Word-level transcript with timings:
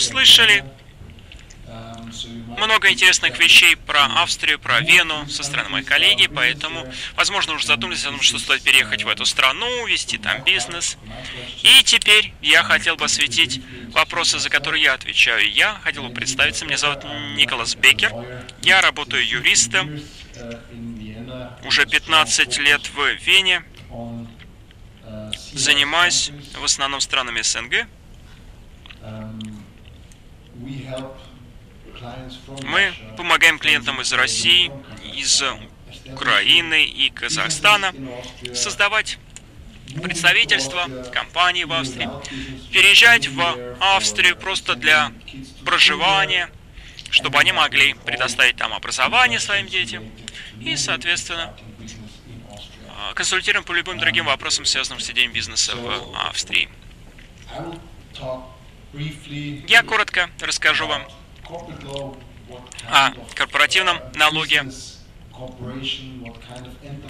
услышали 0.00 0.64
много 2.56 2.90
интересных 2.90 3.38
вещей 3.38 3.76
про 3.76 4.06
Австрию, 4.22 4.58
про 4.58 4.80
Вену 4.80 5.28
со 5.28 5.42
стороны 5.42 5.68
моей 5.68 5.84
коллеги, 5.84 6.26
поэтому, 6.26 6.90
возможно, 7.16 7.54
уже 7.54 7.66
задумались 7.66 8.04
о 8.04 8.10
том, 8.10 8.20
что 8.22 8.38
стоит 8.38 8.62
переехать 8.62 9.04
в 9.04 9.08
эту 9.08 9.26
страну, 9.26 9.86
вести 9.86 10.16
там 10.18 10.42
бизнес. 10.42 10.96
И 11.62 11.82
теперь 11.84 12.32
я 12.40 12.62
хотел 12.62 12.96
бы 12.96 13.04
осветить 13.04 13.60
вопросы, 13.92 14.38
за 14.38 14.48
которые 14.48 14.82
я 14.82 14.94
отвечаю. 14.94 15.50
Я 15.52 15.78
хотел 15.84 16.08
бы 16.08 16.14
представиться, 16.14 16.64
меня 16.64 16.78
зовут 16.78 17.04
Николас 17.36 17.74
Бекер, 17.74 18.12
я 18.62 18.80
работаю 18.80 19.26
юристом, 19.26 20.00
уже 21.64 21.86
15 21.86 22.58
лет 22.58 22.82
в 22.94 23.24
Вене, 23.26 23.62
занимаюсь 25.52 26.30
в 26.58 26.64
основном 26.64 27.00
странами 27.00 27.42
СНГ. 27.42 27.86
Мы 32.62 32.92
помогаем 33.16 33.58
клиентам 33.58 34.00
из 34.00 34.12
России, 34.12 34.70
из 35.14 35.42
Украины 36.06 36.84
и 36.84 37.10
Казахстана 37.10 37.92
создавать 38.54 39.18
представительства, 40.02 40.86
компании 41.12 41.64
в 41.64 41.72
Австрии, 41.72 42.08
переезжать 42.72 43.28
в 43.28 43.76
Австрию 43.80 44.36
просто 44.36 44.76
для 44.76 45.12
проживания, 45.64 46.48
чтобы 47.10 47.38
они 47.38 47.52
могли 47.52 47.94
предоставить 47.94 48.56
там 48.56 48.72
образование 48.72 49.40
своим 49.40 49.66
детям. 49.66 50.04
и, 50.60 50.76
соответственно, 50.76 51.54
консультируем 53.14 53.64
по 53.64 53.72
любым 53.72 53.98
другим 53.98 54.26
вопросам, 54.26 54.64
связанным 54.64 55.00
с 55.00 55.08
ведением 55.08 55.32
бизнеса 55.32 55.74
в 55.74 56.28
Австрии. 56.28 56.68
Я 58.92 59.82
коротко 59.82 60.30
расскажу 60.40 60.86
вам 60.86 61.06
о 62.90 63.12
корпоративном 63.34 63.98
налоге, 64.16 64.64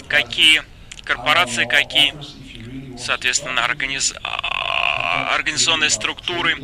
какие 0.09 0.63
корпорации, 1.05 1.65
какие, 1.65 2.15
соответственно, 2.99 3.65
организ... 3.65 4.15
А, 4.23 5.35
организационные 5.35 5.91
структуры 5.91 6.57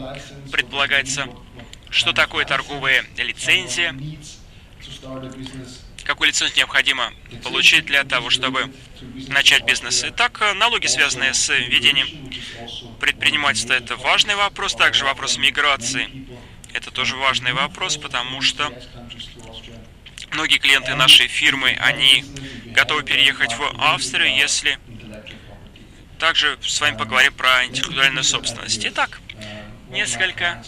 предполагается, 0.53 1.29
что 1.89 2.13
такое 2.13 2.45
торговая 2.45 3.05
лицензия, 3.17 3.97
какую 6.07 6.29
лицензию 6.29 6.59
необходимо 6.59 7.13
получить 7.43 7.87
для 7.87 8.05
того, 8.05 8.31
чтобы 8.31 8.73
начать 9.29 9.65
бизнес. 9.65 10.05
Итак, 10.05 10.41
налоги, 10.57 10.87
связанные 10.87 11.35
с 11.35 11.49
ведением 11.49 12.09
предпринимательства, 13.01 13.75
это 13.75 13.97
важный 13.97 14.37
вопрос. 14.37 14.75
Также 14.75 15.05
вопрос 15.05 15.37
миграции 15.37 16.09
это 16.77 16.91
тоже 16.91 17.17
важный 17.17 17.55
вопрос, 17.55 17.97
потому 17.97 18.43
что 18.43 18.71
многие 20.33 20.59
клиенты 20.59 20.95
нашей 20.95 21.27
фирмы, 21.27 21.71
они 21.81 22.23
готовы 22.67 23.03
переехать 23.03 23.55
в 23.55 23.63
Австрию, 23.79 24.37
если 24.37 24.79
также 26.19 26.59
с 26.61 26.79
вами 26.81 26.99
поговорим 26.99 27.33
про 27.33 27.65
интеллектуальную 27.65 28.25
собственность. 28.25 28.85
Итак, 28.85 29.21
несколько 29.89 30.63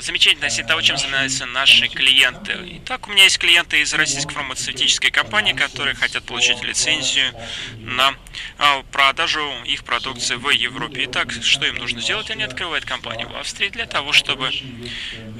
замечательно 0.00 0.46
относительно 0.46 0.68
того, 0.68 0.82
чем 0.82 0.96
занимаются 0.96 1.46
наши 1.46 1.88
клиенты. 1.88 2.80
Итак, 2.82 3.08
у 3.08 3.12
меня 3.12 3.24
есть 3.24 3.38
клиенты 3.38 3.80
из 3.80 3.92
российской 3.94 4.34
фармацевтической 4.34 5.10
компании, 5.10 5.52
которые 5.52 5.94
хотят 5.94 6.24
получить 6.24 6.62
лицензию 6.62 7.32
на 7.78 8.14
а, 8.58 8.82
продажу 8.92 9.42
их 9.64 9.84
продукции 9.84 10.36
в 10.36 10.50
Европе. 10.50 11.04
Итак, 11.04 11.32
что 11.32 11.66
им 11.66 11.76
нужно 11.76 12.00
сделать? 12.00 12.30
Они 12.30 12.42
открывают 12.42 12.84
компанию 12.84 13.28
в 13.28 13.36
Австрии 13.36 13.68
для 13.68 13.86
того, 13.86 14.12
чтобы 14.12 14.50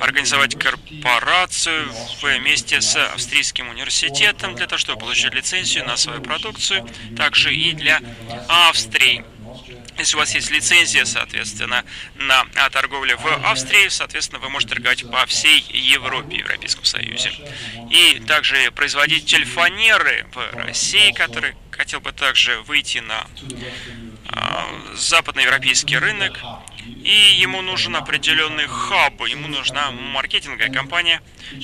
организовать 0.00 0.58
корпорацию 0.58 1.92
вместе 2.22 2.80
с 2.80 2.96
австрийским 2.96 3.68
университетом, 3.68 4.54
для 4.54 4.66
того, 4.66 4.78
чтобы 4.78 5.00
получить 5.00 5.34
лицензию 5.34 5.84
на 5.84 5.96
свою 5.96 6.20
продукцию, 6.20 6.88
также 7.16 7.54
и 7.54 7.72
для 7.72 8.00
Австрии. 8.48 9.24
Если 9.98 10.16
у 10.16 10.18
вас 10.18 10.34
есть 10.34 10.50
лицензия, 10.50 11.04
соответственно, 11.04 11.84
на 12.16 12.44
торговлю 12.70 13.16
в 13.16 13.26
Австрии, 13.50 13.88
соответственно, 13.88 14.40
вы 14.40 14.50
можете 14.50 14.74
торговать 14.74 15.10
по 15.10 15.24
всей 15.26 15.60
Европе, 15.70 16.36
Европейском 16.36 16.84
Союзе. 16.84 17.32
И 17.90 18.20
также 18.26 18.70
производитель 18.72 19.44
фанеры 19.44 20.26
в 20.34 20.56
России, 20.56 21.12
который 21.12 21.54
хотел 21.70 22.00
бы 22.00 22.12
также 22.12 22.60
выйти 22.62 22.98
на 22.98 23.26
э, 24.30 24.96
западноевропейский 24.96 25.98
рынок, 25.98 26.40
и 26.86 27.34
ему 27.38 27.62
нужен 27.62 27.96
определенный 27.96 28.66
хаб, 28.66 29.20
ему 29.26 29.48
нужна 29.48 29.90
маркетинговая 29.90 30.70
компания, 30.70 31.20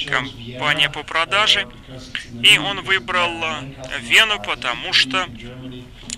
компания 0.06 0.90
по 0.90 1.02
продаже, 1.02 1.66
и 2.42 2.58
он 2.58 2.82
выбрал 2.82 3.32
Вену, 4.00 4.42
потому 4.42 4.92
что 4.92 5.28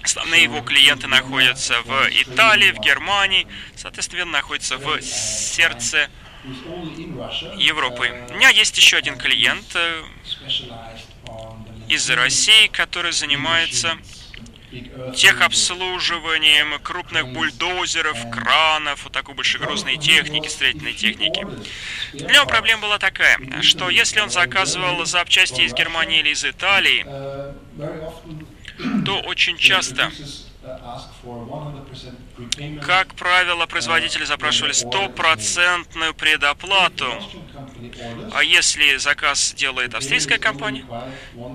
Основные 0.05 0.43
его 0.43 0.61
клиенты 0.61 1.07
находятся 1.07 1.81
в 1.81 2.09
Италии, 2.11 2.73
в 2.73 2.79
Германии, 2.81 3.47
соответственно, 3.75 4.27
находятся 4.27 4.77
в 4.77 5.01
сердце 5.01 6.11
Европы. 7.57 8.13
У 8.29 8.35
меня 8.35 8.51
есть 8.51 8.77
еще 8.77 8.99
один 8.99 9.17
клиент 9.17 9.65
э, 9.75 10.03
из 11.89 12.11
России, 12.11 12.67
который 12.67 13.13
занимается 13.13 13.97
техобслуживанием 15.17 16.79
крупных 16.83 17.29
бульдозеров, 17.29 18.19
кранов, 18.31 19.05
вот 19.05 19.13
такой 19.15 19.35
большегрузной 19.35 19.97
техники, 19.97 20.49
строительной 20.49 20.93
техники. 20.93 21.47
Для 22.13 22.29
него 22.29 22.45
проблема 22.45 22.83
была 22.83 22.99
такая, 22.99 23.39
что 23.63 23.89
если 23.89 24.21
он 24.21 24.29
заказывал 24.29 25.03
запчасти 25.07 25.63
из 25.63 25.73
Германии 25.73 26.21
или 26.21 26.31
из 26.31 26.45
Италии, 26.45 27.07
то 29.05 29.21
очень 29.21 29.57
часто, 29.57 30.11
как 32.83 33.15
правило, 33.15 33.67
производители 33.67 34.25
запрашивали 34.25 34.73
стопроцентную 34.73 36.15
предоплату. 36.15 37.07
А 38.33 38.43
если 38.43 38.97
заказ 38.97 39.55
делает 39.55 39.95
австрийская 39.95 40.39
компания, 40.39 40.85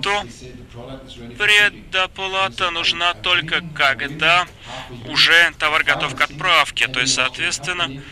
то 0.02 0.24
предоплата 1.38 2.70
нужна 2.70 3.14
только 3.14 3.62
когда 3.74 4.46
уже 5.08 5.52
товар 5.58 5.84
готов 5.84 6.14
к 6.14 6.20
отправке. 6.20 6.88
То 6.88 7.00
есть, 7.00 7.14
соответственно, 7.14 8.02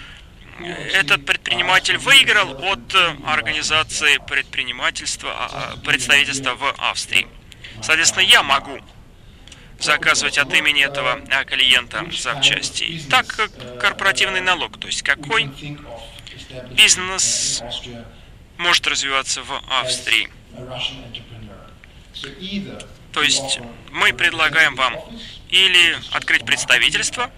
этот 0.93 1.25
предприниматель 1.25 1.99
выиграл 1.99 2.51
от 2.65 2.95
организации 3.25 4.19
предпринимательства, 4.27 5.31
а, 5.33 5.77
представительства 5.85 6.55
в 6.55 6.75
Австрии. 6.79 7.29
Соответственно, 7.81 8.25
я 8.25 8.43
могу 8.43 8.81
заказывать 9.79 10.39
от 10.39 10.53
имени 10.53 10.85
этого 10.85 11.21
а, 11.31 11.45
клиента 11.45 12.05
запчасти. 12.13 13.01
Так, 13.11 13.27
корпоративный 13.81 14.41
налог, 14.41 14.79
то 14.79 14.87
есть 14.87 15.03
какой 15.03 15.51
бизнес 16.73 17.63
может 18.57 18.87
развиваться 18.87 19.43
в 19.43 19.63
Австрии. 19.81 20.29
То 23.13 23.23
есть 23.23 23.61
мы 23.91 24.13
предлагаем 24.13 24.75
вам 24.75 24.97
или 25.49 25.97
открыть 26.13 26.45
представительство, 26.45 27.31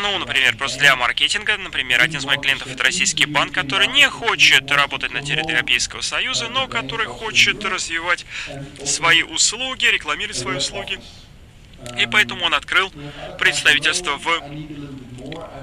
ну, 0.00 0.18
например, 0.18 0.56
просто 0.56 0.78
для 0.78 0.96
маркетинга. 0.96 1.56
Например, 1.58 2.00
один 2.00 2.18
из 2.18 2.24
моих 2.24 2.40
клиентов 2.40 2.68
это 2.68 2.82
российский 2.82 3.26
банк, 3.26 3.52
который 3.52 3.86
не 3.88 4.08
хочет 4.08 4.70
работать 4.70 5.12
на 5.12 5.22
территории 5.22 5.52
Европейского 5.52 6.00
Союза, 6.00 6.48
но 6.48 6.68
который 6.68 7.06
хочет 7.06 7.64
развивать 7.64 8.24
свои 8.84 9.22
услуги, 9.22 9.86
рекламировать 9.86 10.36
свои 10.36 10.56
услуги. 10.56 11.00
И 11.98 12.06
поэтому 12.06 12.44
он 12.44 12.54
открыл 12.54 12.92
представительство 13.38 14.16
в 14.16 14.26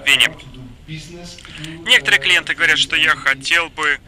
Вене. 0.06 0.30
Некоторые 1.86 2.20
клиенты 2.22 2.54
говорят, 2.54 2.78
что 2.78 2.96
я 2.96 3.16
хотел 3.16 3.70
бы, 3.70 4.00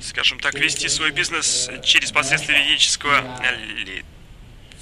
скажем 0.00 0.38
так, 0.38 0.54
вести 0.54 0.88
свой 0.88 1.10
бизнес 1.10 1.68
через 1.82 2.12
посредство 2.12 2.52
юридического 2.52 3.24
лица 3.84 4.04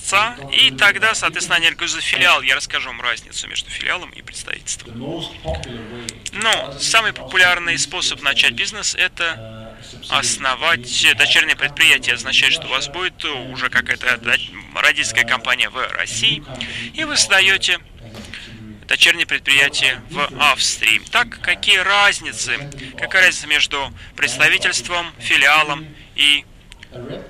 отца, 0.09 0.37
и 0.53 0.71
тогда, 0.71 1.15
соответственно, 1.15 1.57
они 1.57 1.67
организуют 1.67 2.05
филиал. 2.05 2.43
Я 2.43 2.57
расскажу 2.57 2.89
вам 2.89 3.01
разницу 3.01 3.47
между 3.49 3.71
филиалом 3.71 4.11
и 4.11 4.23
представительством. 4.23 4.99
Но 6.33 6.79
самый 6.79 7.13
популярный 7.13 7.79
способ 7.79 8.23
начать 8.23 8.53
бизнес– 8.53 8.95
это 8.99 9.77
основать 10.09 11.17
дочернее 11.17 11.57
предприятие. 11.57 12.15
означает, 12.15 12.53
что 12.53 12.67
у 12.67 12.71
вас 12.71 12.89
будет 12.89 13.25
уже 13.25 13.69
какая-то 13.69 14.19
родительская 14.75 15.25
компания 15.25 15.69
в 15.69 15.77
России, 15.93 16.43
и 16.95 17.05
вы 17.05 17.17
создаете 17.17 17.79
дочернее 18.87 19.27
предприятие 19.27 20.03
в 20.11 20.31
Австрии. 20.41 21.01
Так, 21.11 21.41
какие 21.43 21.79
разницы? 21.79 22.71
Какая 22.97 23.27
разница 23.27 23.47
между 23.47 23.93
представительством, 24.17 25.13
филиалом 25.19 25.87
и 26.17 26.47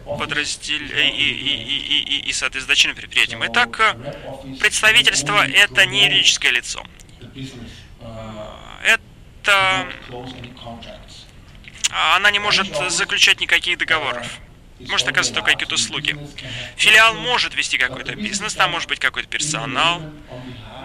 подраздел... 0.04 0.80
и, 0.80 1.08
и, 1.08 1.30
и, 1.30 2.02
и, 2.02 2.28
и, 2.28 2.32
соответственно, 2.32 2.74
дочерним 2.74 2.96
предприятием. 2.96 3.44
Итак, 3.46 3.96
представительство– 4.60 5.46
это 5.48 5.86
не 5.86 6.04
юридическое 6.04 6.52
лицо. 6.52 6.84
Это 8.84 9.02
это 9.48 9.88
она 12.14 12.30
не 12.30 12.38
может 12.38 12.68
заключать 12.90 13.40
никаких 13.40 13.78
договоров. 13.78 14.26
Может 14.78 15.08
оказывать 15.08 15.34
только 15.34 15.52
какие-то 15.52 15.74
услуги. 15.74 16.16
Филиал 16.76 17.14
может 17.14 17.54
вести 17.54 17.78
какой-то 17.78 18.14
бизнес, 18.14 18.54
там 18.54 18.70
может 18.70 18.88
быть 18.88 19.00
какой-то 19.00 19.28
персонал, 19.28 20.02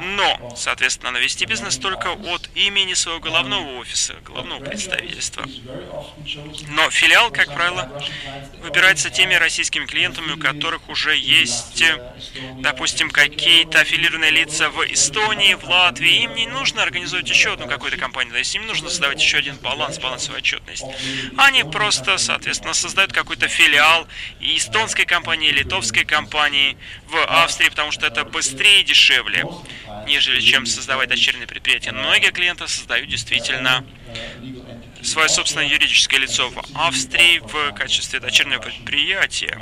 но, 0.03 0.53
соответственно, 0.55 1.11
навести 1.11 1.45
бизнес 1.45 1.77
только 1.77 2.11
от 2.11 2.49
имени 2.55 2.93
своего 2.93 3.19
головного 3.19 3.77
офиса, 3.79 4.15
головного 4.25 4.63
представительства. 4.63 5.45
Но 6.69 6.89
филиал, 6.89 7.31
как 7.31 7.53
правило, 7.53 7.89
выбирается 8.61 9.09
теми 9.09 9.33
российскими 9.35 9.85
клиентами, 9.85 10.33
у 10.33 10.37
которых 10.37 10.89
уже 10.89 11.15
есть, 11.15 11.83
допустим, 12.59 13.09
какие-то 13.09 13.79
аффилированные 13.81 14.31
лица 14.31 14.69
в 14.69 14.83
Эстонии, 14.91 15.53
в 15.53 15.63
Латвии. 15.63 16.23
Им 16.23 16.35
не 16.35 16.47
нужно 16.47 16.83
организовать 16.83 17.29
еще 17.29 17.53
одну 17.53 17.67
какую-то 17.67 17.97
компанию, 17.97 18.33
то 18.33 18.39
есть 18.39 18.53
им 18.55 18.67
нужно 18.67 18.89
создавать 18.89 19.21
еще 19.21 19.37
один 19.37 19.55
баланс, 19.57 19.99
балансовую 19.99 20.39
отчетность. 20.39 20.85
Они 21.37 21.63
просто, 21.63 22.17
соответственно, 22.17 22.73
создают 22.73 23.13
какой-то 23.13 23.47
филиал 23.47 24.07
и 24.39 24.57
эстонской 24.57 25.05
компании, 25.05 25.49
литовской 25.51 26.05
компании 26.05 26.77
в 27.07 27.17
Австрии, 27.43 27.69
потому 27.69 27.91
что 27.91 28.05
это 28.07 28.25
быстрее 28.25 28.81
и 28.81 28.83
дешевле 28.83 29.45
нежели 30.05 30.39
чем 30.41 30.65
создавать 30.65 31.09
дочерние 31.09 31.47
предприятия. 31.47 31.91
многие 31.91 32.31
клиенты 32.31 32.67
создают 32.67 33.09
действительно 33.09 33.85
свое 35.01 35.29
собственное 35.29 35.67
юридическое 35.67 36.19
лицо 36.19 36.49
в 36.49 36.63
Австрии 36.75 37.39
в 37.39 37.73
качестве 37.73 38.19
дочернего 38.19 38.59
предприятия. 38.59 39.57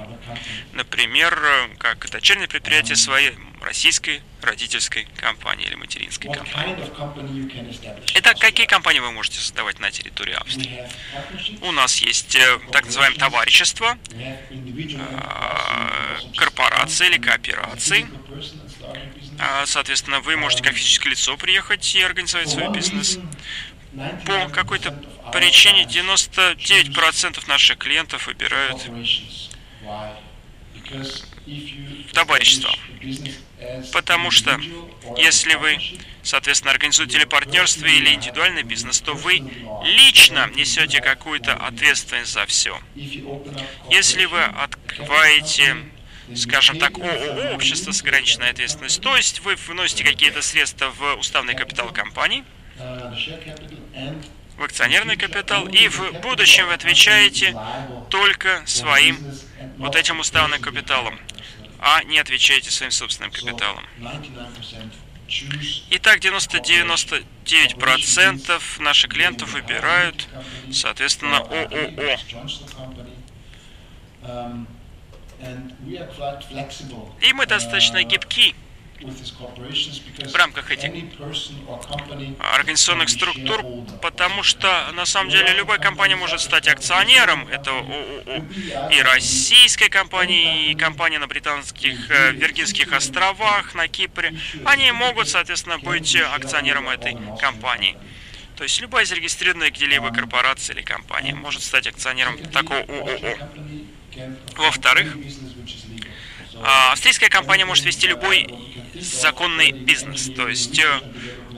Например, 0.74 1.38
как 1.78 2.10
дочернее 2.10 2.48
предприятие 2.48 2.96
своей 2.96 3.34
российской 3.62 4.22
родительской 4.42 5.08
компании 5.18 5.68
или 5.68 5.76
материнской 5.76 6.32
компании. 6.32 6.76
Итак, 8.16 8.40
какие 8.40 8.66
компании 8.66 9.00
вы 9.00 9.12
можете 9.12 9.40
создавать 9.40 9.80
на 9.80 9.92
территории 9.92 10.34
Австрии? 10.34 10.84
У 11.62 11.72
нас 11.72 11.98
есть 11.98 12.36
э, 12.36 12.60
так 12.72 12.86
называемое 12.86 13.20
товарищество, 13.20 13.98
э, 14.10 14.38
корпорации 16.36 17.08
или 17.08 17.18
кооперации, 17.20 18.08
соответственно, 19.66 20.20
вы 20.20 20.38
можете 20.38 20.64
как 20.64 20.74
физическое 20.74 21.10
лицо 21.10 21.36
приехать 21.38 21.96
и 21.96 22.02
организовать 22.02 22.50
свой 22.50 22.70
бизнес. 22.70 23.20
По 24.26 24.48
какой-то 24.50 24.92
причине 25.34 25.84
99% 25.84 27.48
наших 27.48 27.78
клиентов 27.78 28.28
выбирают 28.28 28.78
товарищество. 32.14 32.72
Потому 33.92 34.32
что 34.32 34.60
если 35.18 35.56
вы, 35.56 35.78
соответственно, 36.24 36.72
организуете 36.72 37.18
или 37.18 37.26
партнерство, 37.26 37.86
или 37.86 38.14
индивидуальный 38.14 38.64
бизнес, 38.64 39.02
то 39.02 39.14
вы 39.14 39.42
лично 39.84 40.50
несете 40.56 41.02
какую-то 41.02 41.54
ответственность 41.54 42.32
за 42.32 42.46
все. 42.46 42.80
Если 43.90 44.26
вы 44.26 44.44
открываете 44.44 45.78
скажем 46.36 46.80
так, 46.80 46.98
ООО, 46.98 47.54
общество 47.54 47.92
с 47.92 48.02
ограниченной 48.02 48.50
ответственностью. 48.50 49.04
То 49.04 49.16
есть 49.16 49.42
вы 49.42 49.56
вносите 49.56 50.04
какие-то 50.04 50.42
средства 50.42 50.90
в 50.90 51.16
уставный 51.16 51.54
капитал 51.56 51.92
компании, 51.92 52.44
в 54.58 54.64
акционерный 54.64 55.18
капитал, 55.18 55.68
и 55.68 55.88
в 55.88 56.14
будущем 56.22 56.66
вы 56.68 56.74
отвечаете 56.74 57.56
только 58.10 58.64
своим 58.66 59.18
вот 59.78 59.96
этим 59.96 60.20
уставным 60.20 60.60
капиталом, 60.62 61.20
а 61.80 62.04
не 62.04 62.20
отвечаете 62.20 62.70
своим 62.72 62.92
собственным 62.92 63.32
капиталом. 63.32 63.86
Итак, 65.92 66.20
90-99% 66.20 68.82
наших 68.82 69.12
клиентов 69.12 69.54
выбирают, 69.54 70.28
соответственно, 70.72 71.38
ООО. 71.38 72.18
И 77.22 77.34
мы 77.34 77.46
достаточно 77.46 78.04
гибки 78.04 78.56
в 79.02 80.36
рамках 80.36 80.72
этих 80.72 80.92
организационных 82.54 83.10
структур, 83.10 83.64
потому 84.02 84.44
что 84.44 84.92
на 84.94 85.06
самом 85.06 85.32
деле 85.32 85.54
любая 85.54 85.80
компания 85.80 86.16
может 86.16 86.40
стать 86.40 86.68
акционером 86.68 87.48
этого 87.48 87.80
ООО. 87.80 88.46
И 88.92 89.02
российской 89.02 89.90
компании, 89.90 90.72
и 90.72 90.76
компания 90.76 91.20
на 91.20 91.28
британских 91.28 92.12
э, 92.12 92.32
Виргинских 92.34 92.94
островах, 92.94 93.74
на 93.74 93.88
Кипре, 93.88 94.36
они 94.66 94.92
могут, 94.92 95.30
соответственно, 95.30 95.80
быть 95.80 96.16
акционером 96.16 96.88
этой 96.90 97.18
компании. 97.40 97.98
То 98.56 98.64
есть 98.64 98.80
любая 98.80 99.06
зарегистрированная 99.06 99.72
где-либо 99.72 100.12
корпорация 100.12 100.76
или 100.76 100.84
компания 100.84 101.34
может 101.34 101.64
стать 101.64 101.88
акционером 101.88 102.38
такого 102.52 102.82
ООО. 102.82 103.38
Во-вторых, 104.56 105.18
а, 106.64 106.92
австрийская 106.92 107.30
компания 107.30 107.66
может 107.66 107.86
вести 107.86 108.08
любой 108.08 108.48
законный 108.94 109.72
бизнес, 109.72 110.30
то 110.36 110.48
есть 110.48 110.78
э, 110.78 111.02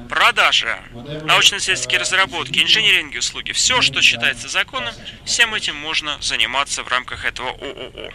продажа, 0.07 0.79
научно-исследовательские 1.23 1.99
разработки, 1.99 2.59
инженеринги 2.59 3.17
услуги, 3.17 3.51
все, 3.51 3.81
что 3.81 4.01
считается 4.01 4.47
законным, 4.47 4.93
всем 5.25 5.53
этим 5.55 5.75
можно 5.75 6.17
заниматься 6.21 6.83
в 6.83 6.87
рамках 6.87 7.25
этого 7.25 7.49
ООО. 7.49 8.11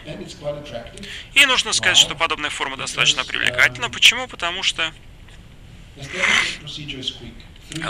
И 1.35 1.45
нужно 1.45 1.73
сказать, 1.73 1.97
что 1.97 2.15
подобная 2.15 2.49
форма 2.49 2.77
достаточно 2.77 3.23
привлекательна. 3.23 3.89
Почему? 3.89 4.27
Потому 4.27 4.63
что 4.63 4.91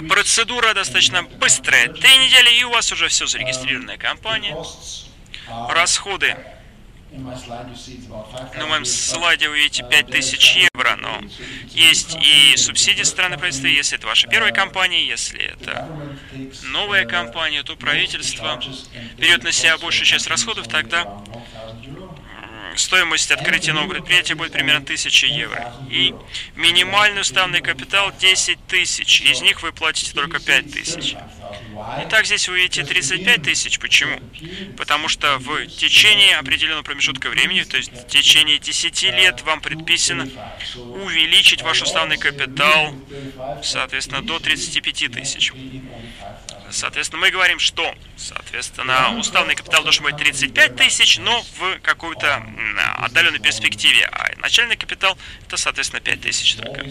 процедура 0.10 0.74
достаточно 0.74 1.24
быстрая. 1.24 1.88
Три 1.90 2.18
недели, 2.18 2.60
и 2.60 2.64
у 2.64 2.72
вас 2.72 2.92
уже 2.92 3.08
все 3.08 3.28
зарегистрированная 3.28 3.98
компания. 3.98 4.56
Расходы. 5.70 6.36
На 7.12 8.68
моем 8.68 8.86
слайде 8.86 9.50
вы 9.50 9.58
видите 9.58 9.84
5000 9.84 10.70
евро, 10.74 10.96
но 10.98 11.22
есть 11.70 12.16
и 12.16 12.56
субсидии 12.56 13.02
страны 13.02 13.38
правительства, 13.38 13.68
если 13.68 13.98
это 13.98 14.06
ваша 14.06 14.28
первая 14.28 14.52
компания, 14.52 15.08
если 15.08 15.42
это 15.42 15.90
новая 16.66 17.06
компания, 17.06 17.64
то 17.64 17.76
правительство 17.76 18.62
берет 19.18 19.44
на 19.44 19.52
себя 19.52 19.78
большую 19.80 20.06
часть 20.06 20.28
расходов, 20.28 20.68
тогда 20.68 21.08
стоимость 22.80 23.32
открытия 23.32 23.74
нового 23.74 23.94
предприятия 23.94 24.36
будет 24.36 24.52
примерно 24.52 24.82
1000 24.82 25.28
евро. 25.28 25.74
И 25.90 26.14
минимальный 26.56 27.22
уставный 27.22 27.62
капитал 27.62 28.12
10 28.18 28.58
тысяч, 28.68 29.22
из 29.22 29.42
них 29.42 29.62
вы 29.62 29.72
платите 29.72 30.14
только 30.14 30.40
5 30.40 30.72
тысяч. 30.72 31.16
Итак, 32.06 32.26
здесь 32.26 32.48
вы 32.48 32.58
видите 32.58 32.84
35 32.84 33.42
тысяч. 33.42 33.80
Почему? 33.80 34.20
Потому 34.78 35.08
что 35.08 35.38
в 35.38 35.68
течение 35.68 36.38
определенного 36.38 36.84
промежутка 36.84 37.30
времени, 37.30 37.64
то 37.64 37.78
есть 37.78 37.92
в 37.92 38.08
течение 38.08 38.60
10 38.60 39.04
лет, 39.04 39.42
вам 39.44 39.62
предписано 39.62 40.30
увеличить 40.76 41.62
ваш 41.62 41.82
уставный 41.82 42.18
капитал, 42.18 42.94
соответственно, 43.64 44.22
до 44.22 44.40
35 44.40 45.12
тысяч. 45.12 45.52
Соответственно, 46.72 47.22
мы 47.22 47.32
говорим, 47.32 47.60
что, 47.60 47.96
соответственно, 48.18 49.18
уставный 49.18 49.56
капитал 49.56 49.84
должен 49.84 50.04
быть 50.04 50.18
35 50.18 50.76
тысяч, 50.76 51.18
но 51.18 51.42
в 51.58 51.80
какой-то 51.80 52.44
отдаленной 52.98 53.40
перспективе. 53.40 54.06
А 54.12 54.30
начальный 54.38 54.78
капитал 54.78 55.18
это, 55.46 55.58
соответственно, 55.58 56.02
5 56.02 56.22
тысяч 56.22 56.56
только. 56.56 56.86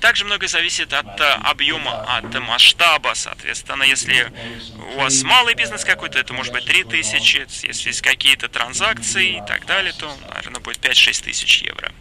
Также 0.00 0.24
многое 0.24 0.48
зависит 0.48 0.92
от 0.92 1.20
э, 1.20 1.24
объема, 1.44 2.16
от 2.16 2.32
масштаба. 2.40 3.12
Соответственно, 3.14 3.82
если 3.84 4.32
у 4.94 5.00
вас 5.00 5.22
малый 5.22 5.54
бизнес 5.54 5.84
какой-то, 5.84 6.18
это 6.18 6.32
может 6.32 6.52
быть 6.52 6.64
3 6.64 6.84
тысячи. 6.84 7.46
Если 7.66 7.88
есть 7.88 8.02
какие-то 8.02 8.48
транзакции 8.48 9.38
и 9.38 9.46
так 9.46 9.66
далее, 9.66 9.92
то, 9.92 10.14
наверное, 10.34 10.60
будет 10.60 10.78
5-6 10.78 11.24
тысяч 11.24 11.62
евро. 11.62 11.92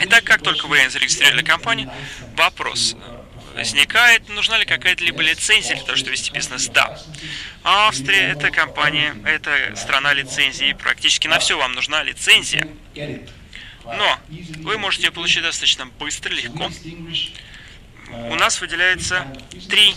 Итак, 0.00 0.24
как 0.24 0.42
только 0.42 0.66
вы 0.66 0.88
зарегистрировали 0.90 1.42
компанию, 1.42 1.90
вопрос, 2.36 2.96
возникает, 3.60 4.26
нужна 4.30 4.56
ли 4.56 4.64
какая-то 4.64 5.04
либо 5.04 5.20
лицензия 5.22 5.76
для 5.76 5.84
того, 5.84 5.96
чтобы 5.96 6.12
вести 6.12 6.30
бизнес? 6.32 6.68
Да. 6.68 6.98
Австрия– 7.62 8.28
это 8.32 8.50
компания, 8.50 9.14
это 9.26 9.76
страна 9.76 10.14
лицензии. 10.14 10.72
Практически 10.72 11.28
на 11.28 11.38
все 11.38 11.58
вам 11.58 11.72
нужна 11.74 12.02
лицензия. 12.02 12.66
Но 13.84 14.18
вы 14.60 14.78
можете 14.78 15.06
ее 15.06 15.12
получить 15.12 15.42
достаточно 15.42 15.84
быстро, 15.84 16.30
легко. 16.32 16.70
У 18.30 18.34
нас 18.34 18.60
выделяется 18.62 19.26
три 19.68 19.94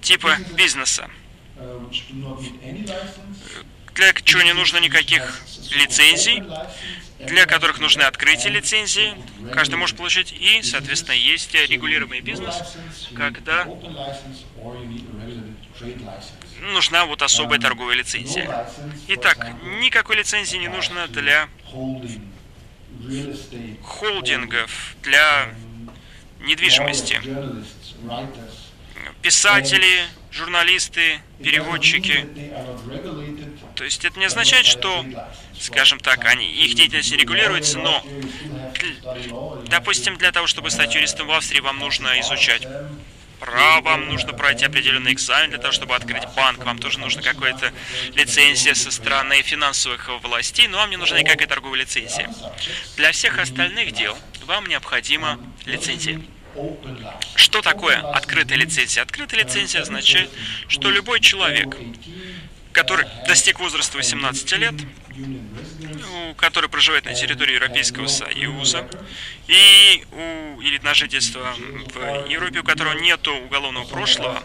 типа 0.00 0.36
бизнеса, 0.56 1.08
для 3.94 4.12
чего 4.24 4.42
не 4.42 4.54
нужно 4.54 4.78
никаких 4.78 5.40
лицензий 5.70 6.42
для 7.18 7.46
которых 7.46 7.80
нужны 7.80 8.02
открытие 8.02 8.52
лицензии, 8.52 9.14
каждый 9.52 9.74
может 9.76 9.96
получить, 9.96 10.32
и, 10.32 10.62
соответственно, 10.62 11.16
есть 11.16 11.52
регулируемый 11.54 12.20
бизнес, 12.20 12.54
когда 13.14 13.66
нужна 16.72 17.06
вот 17.06 17.22
особая 17.22 17.58
торговая 17.58 17.96
лицензия. 17.96 18.68
Итак, 19.08 19.52
никакой 19.80 20.16
лицензии 20.16 20.56
не 20.56 20.68
нужно 20.68 21.08
для 21.08 21.48
холдингов, 23.82 24.96
для 25.02 25.54
недвижимости. 26.40 27.20
писатели, 29.22 30.04
журналисты, 30.30 31.20
переводчики. 31.42 32.26
То 33.74 33.84
есть 33.84 34.04
это 34.04 34.18
не 34.18 34.26
означает, 34.26 34.66
что, 34.66 35.04
скажем 35.60 36.00
так, 36.00 36.24
они, 36.24 36.50
их 36.50 36.74
деятельность 36.74 37.12
регулируется, 37.12 37.78
но, 37.78 38.04
допустим, 39.68 40.16
для 40.16 40.32
того, 40.32 40.46
чтобы 40.46 40.70
стать 40.70 40.94
юристом 40.94 41.26
в 41.26 41.32
Австрии, 41.32 41.60
вам 41.60 41.78
нужно 41.78 42.20
изучать 42.20 42.66
право, 43.38 43.82
вам 43.82 44.08
нужно 44.08 44.32
пройти 44.32 44.64
определенный 44.64 45.12
экзамен 45.12 45.50
для 45.50 45.58
того, 45.58 45.72
чтобы 45.72 45.94
открыть 45.94 46.24
банк, 46.36 46.64
вам 46.64 46.78
тоже 46.78 46.98
нужна 46.98 47.22
какая-то 47.22 47.72
лицензия 48.14 48.74
со 48.74 48.90
стороны 48.90 49.42
финансовых 49.42 50.08
властей, 50.22 50.68
но 50.68 50.78
вам 50.78 50.90
не 50.90 50.96
нужна 50.96 51.20
никакая 51.20 51.48
торговая 51.48 51.80
лицензия. 51.80 52.30
Для 52.96 53.12
всех 53.12 53.38
остальных 53.38 53.92
дел 53.92 54.16
вам 54.46 54.66
необходима 54.66 55.38
лицензия. 55.66 56.20
Что 57.36 57.62
такое 57.62 58.00
открытая 58.00 58.58
лицензия? 58.58 59.02
Открытая 59.02 59.44
лицензия 59.44 59.82
означает, 59.82 60.30
что 60.66 60.90
любой 60.90 61.20
человек, 61.20 61.76
который 62.72 63.06
достиг 63.26 63.60
возраста 63.60 63.96
18 63.96 64.52
лет, 64.52 64.74
который 66.34 66.68
проживает 66.68 67.04
на 67.04 67.14
территории 67.14 67.54
Европейского 67.54 68.06
Союза, 68.06 68.88
и 69.46 70.04
у, 70.12 70.60
или 70.60 70.78
на 70.82 70.94
жительство 70.94 71.54
в 71.94 72.28
Европе, 72.28 72.60
у 72.60 72.64
которого 72.64 72.94
нет 72.94 73.26
уголовного 73.26 73.86
прошлого, 73.86 74.42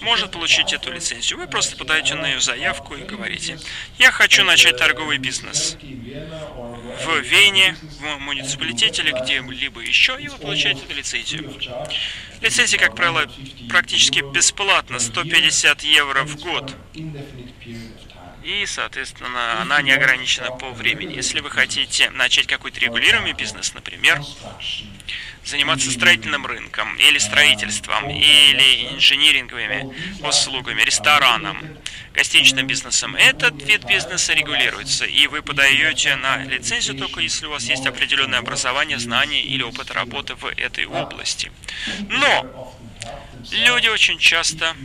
может 0.00 0.30
получить 0.30 0.72
эту 0.72 0.92
лицензию. 0.92 1.38
Вы 1.38 1.48
просто 1.48 1.76
подаете 1.76 2.14
на 2.14 2.26
ее 2.28 2.40
заявку 2.40 2.94
и 2.94 3.02
говорите, 3.02 3.58
я 3.98 4.10
хочу 4.10 4.44
начать 4.44 4.76
торговый 4.76 5.18
бизнес 5.18 5.76
в 5.80 7.20
Вене, 7.20 7.76
в 8.00 8.18
муниципалитете 8.20 9.02
или 9.02 9.12
где-либо 9.12 9.80
еще, 9.80 10.16
и 10.20 10.28
вы 10.28 10.38
получаете 10.38 10.82
эту 10.84 10.94
лицензию. 10.94 11.52
Лицензия, 12.40 12.78
как 12.78 12.94
правило, 12.94 13.26
практически 13.68 14.20
бесплатно, 14.32 14.98
150 14.98 15.82
евро 15.82 16.24
в 16.24 16.36
год. 16.40 16.74
И, 18.44 18.66
соответственно, 18.66 19.62
она 19.62 19.80
не 19.80 19.92
ограничена 19.92 20.50
по 20.50 20.70
времени. 20.70 21.14
Если 21.14 21.40
вы 21.40 21.50
хотите 21.50 22.10
начать 22.10 22.46
какой-то 22.46 22.78
регулируемый 22.78 23.32
бизнес, 23.32 23.72
например, 23.72 24.20
заниматься 25.42 25.90
строительным 25.90 26.44
рынком, 26.44 26.94
или 26.96 27.16
строительством, 27.16 28.10
или 28.10 28.92
инжиниринговыми 28.94 29.94
услугами, 30.26 30.82
рестораном, 30.82 31.56
гостиничным 32.12 32.66
бизнесом, 32.66 33.16
этот 33.16 33.62
вид 33.62 33.84
бизнеса 33.86 34.34
регулируется, 34.34 35.06
и 35.06 35.26
вы 35.26 35.40
подаете 35.40 36.14
на 36.16 36.44
лицензию 36.44 36.98
только 36.98 37.20
если 37.20 37.46
у 37.46 37.50
вас 37.50 37.64
есть 37.64 37.86
определенное 37.86 38.40
образование, 38.40 38.98
знания 38.98 39.42
или 39.42 39.62
опыт 39.62 39.90
работы 39.90 40.34
в 40.34 40.44
этой 40.44 40.84
области. 40.84 41.50
Но 42.08 42.76
люди 43.50 43.88
очень 43.88 44.18
часто 44.18 44.76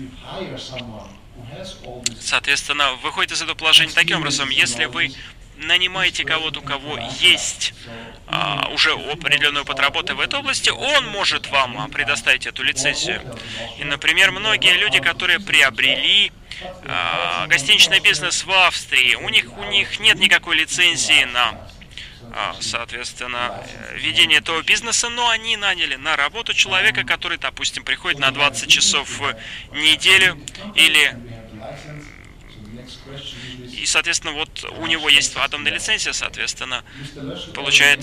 Соответственно, 2.19 2.93
выходит 3.03 3.31
из 3.31 3.41
этого 3.41 3.55
положения 3.55 3.93
таким 3.93 4.17
образом, 4.17 4.49
если 4.49 4.85
вы 4.85 5.11
нанимаете 5.57 6.23
кого-то, 6.23 6.59
у 6.59 6.63
кого 6.63 6.97
есть 7.19 7.73
а, 8.27 8.69
уже 8.73 8.93
определенный 8.93 9.61
опыт 9.61 9.79
в 9.79 10.19
этой 10.19 10.39
области, 10.39 10.69
он 10.69 11.07
может 11.07 11.47
вам 11.47 11.77
а, 11.77 11.87
предоставить 11.89 12.45
эту 12.45 12.63
лицензию. 12.63 13.21
И, 13.77 13.83
например, 13.83 14.31
многие 14.31 14.77
люди, 14.77 14.99
которые 14.99 15.39
приобрели 15.39 16.31
а, 16.85 17.47
гостиничный 17.47 17.99
бизнес 17.99 18.43
в 18.43 18.51
Австрии, 18.51 19.15
у 19.15 19.29
них, 19.29 19.57
у 19.57 19.63
них 19.65 19.99
нет 19.99 20.17
никакой 20.17 20.55
лицензии 20.55 21.25
на 21.25 21.55
а, 22.31 22.55
соответственно, 22.59 23.63
ведение 23.95 24.39
этого 24.39 24.61
бизнеса, 24.61 25.09
но 25.09 25.29
они 25.29 25.57
наняли 25.57 25.95
на 25.95 26.15
работу 26.15 26.53
человека, 26.53 27.03
который, 27.03 27.37
допустим, 27.37 27.83
приходит 27.83 28.19
на 28.19 28.31
20 28.31 28.69
часов 28.69 29.09
в 29.19 29.35
неделю 29.71 30.37
или 30.75 31.15
и, 33.71 33.85
соответственно, 33.85 34.33
вот 34.33 34.63
у 34.77 34.87
него 34.87 35.09
есть 35.09 35.35
атомная 35.35 35.71
лицензия, 35.71 36.13
соответственно, 36.13 36.83
получает 37.53 37.99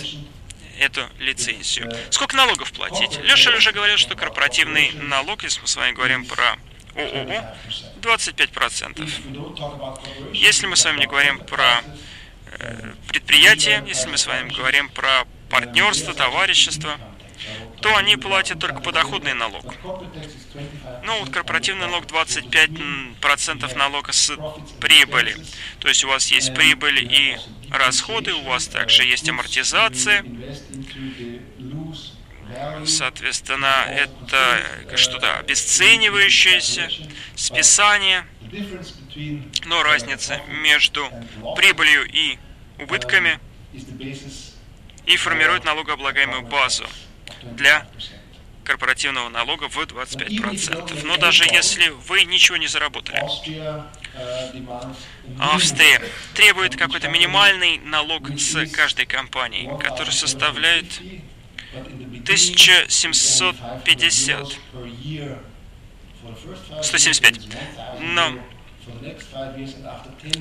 эту 0.78 1.08
лицензию. 1.18 1.90
Сколько 2.10 2.36
налогов 2.36 2.72
платить? 2.72 3.18
Леша 3.22 3.50
уже 3.56 3.72
говорил, 3.72 3.96
что 3.96 4.14
корпоративный 4.14 4.92
налог, 4.92 5.42
если 5.42 5.60
мы 5.60 5.66
с 5.66 5.76
вами 5.76 5.94
говорим 5.94 6.26
про 6.26 6.58
ООО, 6.94 7.56
25%. 8.00 10.32
Если 10.32 10.66
мы 10.66 10.76
с 10.76 10.84
вами 10.84 11.00
не 11.00 11.06
говорим 11.06 11.38
про 11.38 11.82
э, 12.58 12.92
предприятие, 13.08 13.82
если 13.86 14.08
мы 14.08 14.18
с 14.18 14.26
вами 14.26 14.52
говорим 14.52 14.88
про 14.88 15.26
партнерство, 15.50 16.14
товарищество, 16.14 16.98
то 17.80 17.96
они 17.96 18.16
платят 18.16 18.58
только 18.58 18.80
подоходный 18.80 19.34
налог. 19.34 19.74
Ну, 21.06 21.20
вот 21.20 21.30
корпоративный 21.30 21.86
налог 21.86 22.04
25% 22.06 23.76
налога 23.76 24.12
с 24.12 24.36
прибыли. 24.80 25.36
То 25.78 25.86
есть 25.86 26.02
у 26.02 26.08
вас 26.08 26.32
есть 26.32 26.52
прибыль 26.52 26.98
и 26.98 27.38
расходы, 27.70 28.34
у 28.34 28.42
вас 28.42 28.66
также 28.66 29.04
есть 29.04 29.28
амортизация. 29.28 30.24
Соответственно, 32.84 33.84
это 33.88 34.96
что-то 34.96 35.38
обесценивающееся, 35.38 36.90
списание. 37.36 38.26
Но 39.64 39.84
разница 39.84 40.40
между 40.48 41.08
прибылью 41.56 42.04
и 42.04 42.36
убытками 42.80 43.38
и 45.06 45.16
формирует 45.16 45.64
налогооблагаемую 45.64 46.42
базу 46.42 46.84
для 47.42 47.86
корпоративного 48.66 49.28
налога 49.28 49.68
в 49.68 49.78
25%. 49.78 51.04
Но 51.04 51.16
даже 51.16 51.44
если 51.44 51.88
вы 51.88 52.24
ничего 52.24 52.56
не 52.56 52.66
заработали, 52.66 53.22
Австрия 55.38 56.02
требует 56.34 56.74
какой-то 56.76 57.06
минимальный 57.08 57.78
налог 57.78 58.28
с 58.38 58.66
каждой 58.66 59.06
компании, 59.06 59.70
который 59.80 60.12
составляет 60.12 61.00
1750. 62.24 64.58
175. 66.82 67.40
Но, 68.00 68.32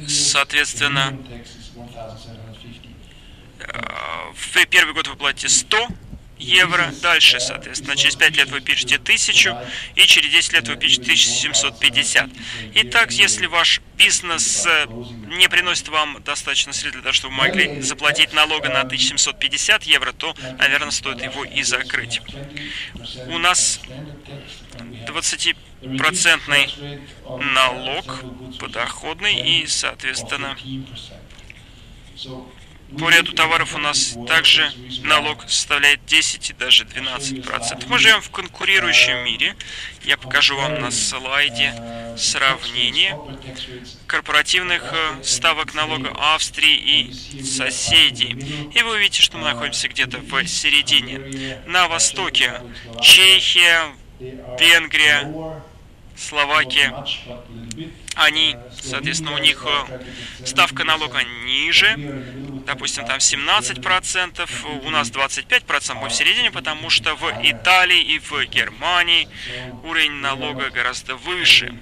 соответственно, 0.08 1.16
э, 3.60 3.66
в 4.34 4.66
первый 4.68 4.96
год 4.96 5.08
вы 5.08 5.16
платите 5.16 5.50
100 5.50 5.88
евро. 6.38 6.94
Дальше, 7.02 7.40
соответственно, 7.40 7.96
через 7.96 8.16
5 8.16 8.38
лет 8.38 8.50
вы 8.50 8.62
пишете 8.62 8.96
1000, 8.96 9.58
и 9.96 10.02
через 10.02 10.30
10 10.32 10.54
лет 10.54 10.68
вы 10.68 10.76
пишете 10.76 11.04
1750. 11.04 12.30
Итак, 12.76 13.12
если 13.12 13.46
ваш 13.46 13.82
бизнес 13.98 14.66
э, 14.66 14.86
не 15.38 15.48
приносит 15.48 15.88
вам 15.90 16.22
достаточно 16.24 16.74
средств 16.74 16.94
для 16.94 17.02
того, 17.02 17.14
чтобы 17.14 17.36
вы 17.36 17.42
могли 17.42 17.82
заплатить 17.82 18.34
налога 18.34 18.70
на 18.70 18.82
1750 18.82 19.84
евро, 19.84 20.12
то, 20.12 20.36
наверное, 20.58 20.92
стоит 20.92 21.22
его 21.24 21.46
и 21.46 21.64
закрыть. 21.64 22.22
У 23.28 23.38
нас 23.38 23.80
20% 25.08 25.56
налог 27.54 28.24
подоходный 28.60 29.36
и, 29.36 29.68
соответственно, 29.68 30.58
по 33.00 33.10
ряду 33.10 33.34
товаров 33.34 33.76
у 33.76 33.78
нас 33.80 34.16
также 34.28 34.72
налог 35.04 35.50
составляет 35.50 36.06
10 36.06 36.52
и 36.52 36.54
даже 36.54 36.86
12 36.86 37.44
процентов. 37.44 37.90
Мы 37.90 38.00
живем 38.00 38.22
в 38.22 38.30
конкурирующем 38.30 39.24
мире. 39.26 39.56
Я 40.04 40.18
покажу 40.18 40.56
вам 40.56 40.80
на 40.80 40.92
слайде 40.92 41.74
сравнение 42.18 43.20
корпоративных 44.08 44.94
э, 44.94 45.24
ставок 45.24 45.74
налога 45.74 46.12
Австрии 46.16 46.78
и 46.78 47.44
соседей. 47.44 48.70
И 48.74 48.82
вы 48.84 48.96
увидите, 48.96 49.22
что 49.22 49.38
мы 49.38 49.46
находимся 49.46 49.90
где-то 49.90 50.20
в 50.20 50.48
середине. 50.48 51.62
На 51.66 51.88
востоке 51.88 52.62
Чехия, 53.02 53.94
Венгрия, 54.20 55.62
Словакия, 56.16 56.94
они, 58.16 58.56
соответственно, 58.82 59.34
у 59.34 59.38
них 59.38 59.66
э, 59.68 60.46
ставка 60.46 60.86
налога 60.86 61.22
ниже, 61.46 61.98
допустим, 62.66 63.06
там 63.06 63.18
17%, 63.18 64.86
у 64.86 64.90
нас 64.90 65.10
25%, 65.10 65.94
мы 65.96 66.10
в 66.10 66.14
середине, 66.14 66.52
потому 66.52 66.90
что 66.90 67.16
в 67.16 67.32
Италии 67.44 68.02
и 68.02 68.20
в 68.20 68.46
Германии 68.46 69.28
уровень 69.84 70.14
налога 70.14 70.70
гораздо 70.70 71.16
выше. 71.16 71.74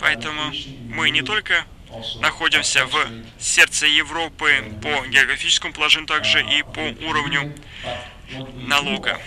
Поэтому 0.00 0.52
мы 0.88 1.10
не 1.10 1.22
только 1.22 1.64
находимся 2.20 2.86
в 2.86 2.96
сердце 3.38 3.86
Европы 3.86 4.64
по 4.82 5.06
географическому 5.06 5.72
положению, 5.72 6.08
также 6.08 6.40
и 6.42 6.62
по 6.62 7.06
уровню 7.06 7.54
налога. 8.54 9.20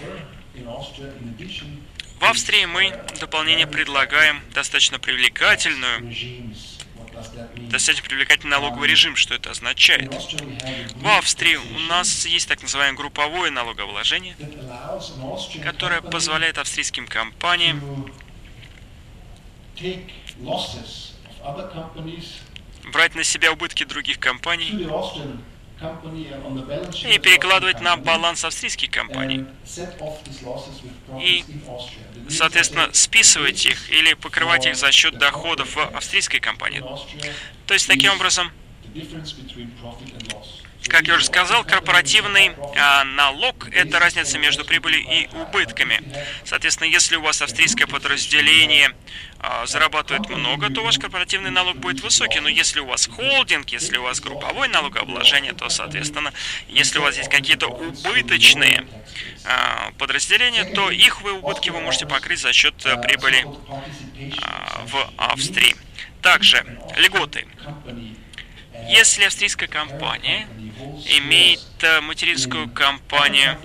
В 2.19 2.25
Австрии 2.25 2.65
мы 2.65 2.93
в 3.13 3.19
дополнение 3.19 3.67
предлагаем 3.67 4.41
достаточно 4.53 4.99
привлекательную 4.99 6.11
достаточно 7.69 8.07
привлекательный 8.07 8.51
налоговый 8.51 8.87
режим. 8.87 9.15
Что 9.15 9.35
это 9.35 9.51
означает? 9.51 10.13
В 10.95 11.07
Австрии 11.17 11.55
у 11.55 11.79
нас 11.87 12.25
есть 12.25 12.47
так 12.47 12.61
называемое 12.61 12.97
групповое 12.97 13.51
налогообложение, 13.51 14.35
которое 15.63 16.01
позволяет 16.01 16.57
австрийским 16.57 17.07
компаниям 17.07 18.11
брать 22.91 23.15
на 23.15 23.23
себя 23.23 23.51
убытки 23.51 23.83
других 23.83 24.19
компаний 24.19 24.87
и 27.05 27.19
перекладывать 27.19 27.81
на 27.81 27.97
баланс 27.97 28.43
австрийских 28.43 28.89
компаний. 28.89 29.45
И, 31.21 31.43
соответственно, 32.29 32.89
списывать 32.93 33.65
их 33.65 33.89
или 33.91 34.13
покрывать 34.13 34.65
их 34.65 34.75
за 34.75 34.91
счет 34.91 35.17
доходов 35.17 35.75
в 35.75 35.79
австрийской 35.95 36.39
компании. 36.39 36.83
То 37.65 37.73
есть, 37.73 37.87
таким 37.87 38.13
образом, 38.13 38.51
как 40.87 41.07
я 41.07 41.15
уже 41.15 41.25
сказал, 41.25 41.63
корпоративный 41.63 42.51
а, 42.77 43.03
налог– 43.03 43.67
это 43.71 43.99
разница 43.99 44.37
между 44.37 44.65
прибылью 44.65 45.01
и 45.01 45.27
убытками. 45.27 46.01
Соответственно, 46.45 46.87
если 46.87 47.15
у 47.15 47.21
вас 47.21 47.41
австрийское 47.41 47.87
подразделение 47.87 48.93
а, 49.39 49.65
зарабатывает 49.65 50.29
много, 50.29 50.69
то 50.69 50.83
ваш 50.83 50.97
корпоративный 50.97 51.51
налог 51.51 51.77
будет 51.77 52.01
высокий. 52.01 52.39
Но 52.39 52.49
если 52.49 52.79
у 52.79 52.85
вас 52.85 53.07
холдинг, 53.07 53.69
если 53.69 53.97
у 53.97 54.03
вас 54.03 54.19
групповое 54.19 54.69
налогообложение, 54.69 55.53
то, 55.53 55.69
соответственно, 55.69 56.33
если 56.67 56.99
у 56.99 57.01
вас 57.01 57.17
есть 57.17 57.29
какие-то 57.29 57.67
убыточные 57.67 58.87
а, 59.45 59.91
подразделения, 59.97 60.65
то 60.65 60.89
их 60.89 61.21
вы 61.21 61.33
убытки 61.33 61.69
вы 61.69 61.81
можете 61.81 62.05
покрыть 62.05 62.39
за 62.39 62.53
счет 62.53 62.75
а, 62.85 62.97
прибыли 62.97 63.45
а, 64.41 64.85
в 64.85 65.13
Австрии. 65.17 65.75
Также 66.21 66.65
льготы. 66.97 67.45
Если 68.87 69.25
австрийская 69.25 69.67
компания 69.67 70.47
имеет 71.17 71.61
э, 71.81 71.99
материнскую 72.01 72.69
компанию, 72.69 73.57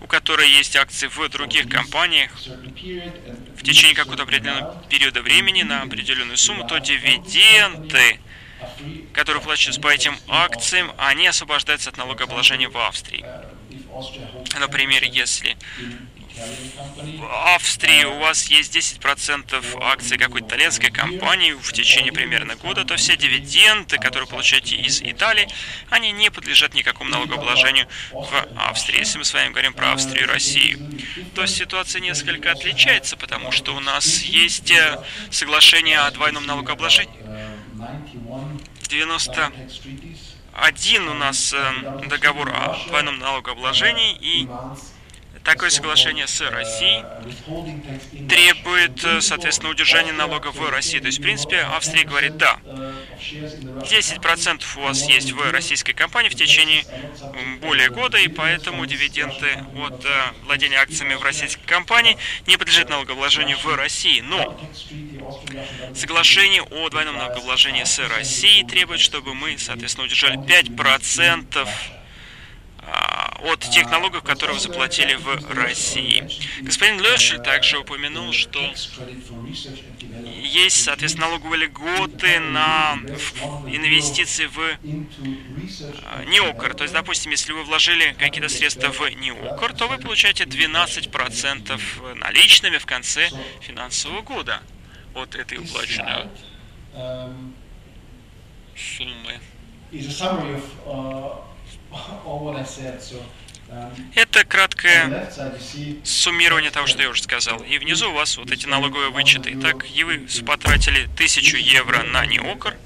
у 0.00 0.06
которой 0.06 0.48
есть 0.48 0.76
акции 0.76 1.08
в 1.08 1.28
других 1.28 1.68
компаниях, 1.68 2.30
в 2.32 3.62
течение 3.62 3.96
какого-то 3.96 4.22
определенного 4.22 4.82
периода 4.88 5.22
времени 5.22 5.62
на 5.62 5.82
определенную 5.82 6.36
сумму, 6.36 6.66
то 6.66 6.78
дивиденды, 6.78 8.20
которые 9.12 9.42
плачутся 9.42 9.80
по 9.80 9.88
этим 9.88 10.16
акциям, 10.28 10.92
они 10.98 11.26
освобождаются 11.26 11.90
от 11.90 11.96
налогообложения 11.96 12.68
в 12.68 12.78
Австрии. 12.78 13.24
Например, 14.58 15.02
если 15.02 15.56
в 16.34 17.54
Австрии 17.54 18.04
у 18.04 18.18
вас 18.18 18.46
есть 18.46 18.74
10% 18.74 19.78
акций 19.82 20.16
какой-то 20.18 20.48
итальянской 20.48 20.90
компании 20.90 21.52
в 21.52 21.72
течение 21.72 22.12
примерно 22.12 22.56
года, 22.56 22.84
то 22.84 22.96
все 22.96 23.16
дивиденды, 23.16 23.98
которые 23.98 24.28
получаете 24.28 24.74
из 24.76 25.00
Италии, 25.00 25.46
они 25.90 26.10
не 26.12 26.30
подлежат 26.30 26.74
никакому 26.74 27.10
налогообложению 27.10 27.86
в 28.10 28.48
Австрии. 28.56 28.98
Если 28.98 29.18
мы 29.18 29.24
с 29.24 29.32
вами 29.32 29.50
говорим 29.50 29.74
про 29.74 29.92
Австрию 29.92 30.24
и 30.24 30.26
Россию, 30.26 30.80
то 31.34 31.46
ситуация 31.46 32.00
несколько 32.00 32.50
отличается, 32.50 33.16
потому 33.16 33.52
что 33.52 33.76
у 33.76 33.80
нас 33.80 34.22
есть 34.22 34.72
э, 34.72 34.98
соглашение 35.30 36.00
о 36.00 36.10
двойном 36.10 36.46
налогообложении. 36.46 37.14
91 38.88 41.08
у 41.08 41.14
нас 41.14 41.52
э, 41.52 41.72
договор 42.08 42.50
о 42.50 42.76
двойном 42.88 43.18
налогообложении 43.18 44.16
и 44.20 44.48
Такое 45.44 45.68
соглашение 45.68 46.26
с 46.26 46.40
Россией 46.40 47.04
требует, 48.28 49.04
э, 49.04 49.20
соответственно, 49.20 49.70
удержания 49.70 50.12
налогов 50.12 50.56
в 50.56 50.70
России. 50.70 50.98
То 50.98 51.06
есть, 51.06 51.18
в 51.18 51.22
принципе, 51.22 51.58
Австрия 51.58 52.04
говорит 52.04 52.38
«да». 52.38 52.58
10% 53.82 54.76
у 54.78 54.80
вас 54.80 55.06
есть 55.06 55.32
в 55.32 55.50
российской 55.52 55.92
компании 55.92 56.30
в 56.30 56.34
течение 56.34 56.84
более 57.60 57.90
года, 57.90 58.16
и 58.16 58.28
поэтому 58.28 58.86
дивиденды 58.86 59.58
от 59.84 60.04
э, 60.04 60.08
владения 60.44 60.78
акциями 60.78 61.14
в 61.14 61.22
российской 61.22 61.66
компании 61.66 62.16
не 62.46 62.56
подлежат 62.56 62.88
налогообложению 62.88 63.58
в 63.58 63.74
России. 63.74 64.20
Но 64.20 64.58
соглашение 65.94 66.62
о 66.62 66.88
двойном 66.88 67.16
налогообложении 67.16 67.84
с 67.84 67.98
Россией 67.98 68.64
требует, 68.64 69.00
чтобы 69.00 69.34
мы, 69.34 69.58
соответственно, 69.58 70.06
удержали 70.06 70.38
5% 70.38 71.58
а, 71.58 71.68
от 73.44 73.60
тех 73.60 73.90
налогов, 73.90 74.22
которые 74.22 74.54
вы 74.54 74.60
заплатили 74.60 75.14
в 75.14 75.54
России. 75.54 76.26
Господин 76.62 77.00
Лешель 77.00 77.38
также 77.38 77.78
упомянул, 77.78 78.32
что 78.32 78.60
есть, 80.42 80.84
соответственно, 80.84 81.26
налоговые 81.26 81.66
льготы 81.66 82.40
на 82.40 82.98
инвестиции 83.66 84.46
в 84.46 84.58
а, 86.04 86.24
неокр. 86.24 86.74
То 86.74 86.84
есть, 86.84 86.94
допустим, 86.94 87.30
если 87.30 87.52
вы 87.52 87.64
вложили 87.64 88.14
какие-то 88.18 88.48
средства 88.48 88.88
в 88.90 89.00
неокр, 89.10 89.74
то 89.74 89.88
вы 89.88 89.98
получаете 89.98 90.44
12% 90.44 92.14
наличными 92.14 92.78
в 92.78 92.86
конце 92.86 93.28
финансового 93.60 94.22
года 94.22 94.62
от 95.14 95.34
этой 95.34 95.58
уплаченной 95.58 96.28
суммы. 98.76 99.40
Это 104.14 104.44
краткое 104.44 105.30
суммирование 106.04 106.70
того, 106.70 106.86
что 106.86 107.02
я 107.02 107.08
уже 107.08 107.22
сказал. 107.22 107.60
И 107.62 107.78
внизу 107.78 108.10
у 108.10 108.14
вас 108.14 108.36
вот 108.36 108.50
эти 108.50 108.66
налоговые 108.66 109.10
вычеты. 109.10 109.52
Итак, 109.54 109.86
и 109.92 110.04
вы 110.04 110.26
потратили 110.46 111.04
1000 111.14 111.56
евро 111.58 112.02
на 112.02 112.26
неокр, 112.26 112.76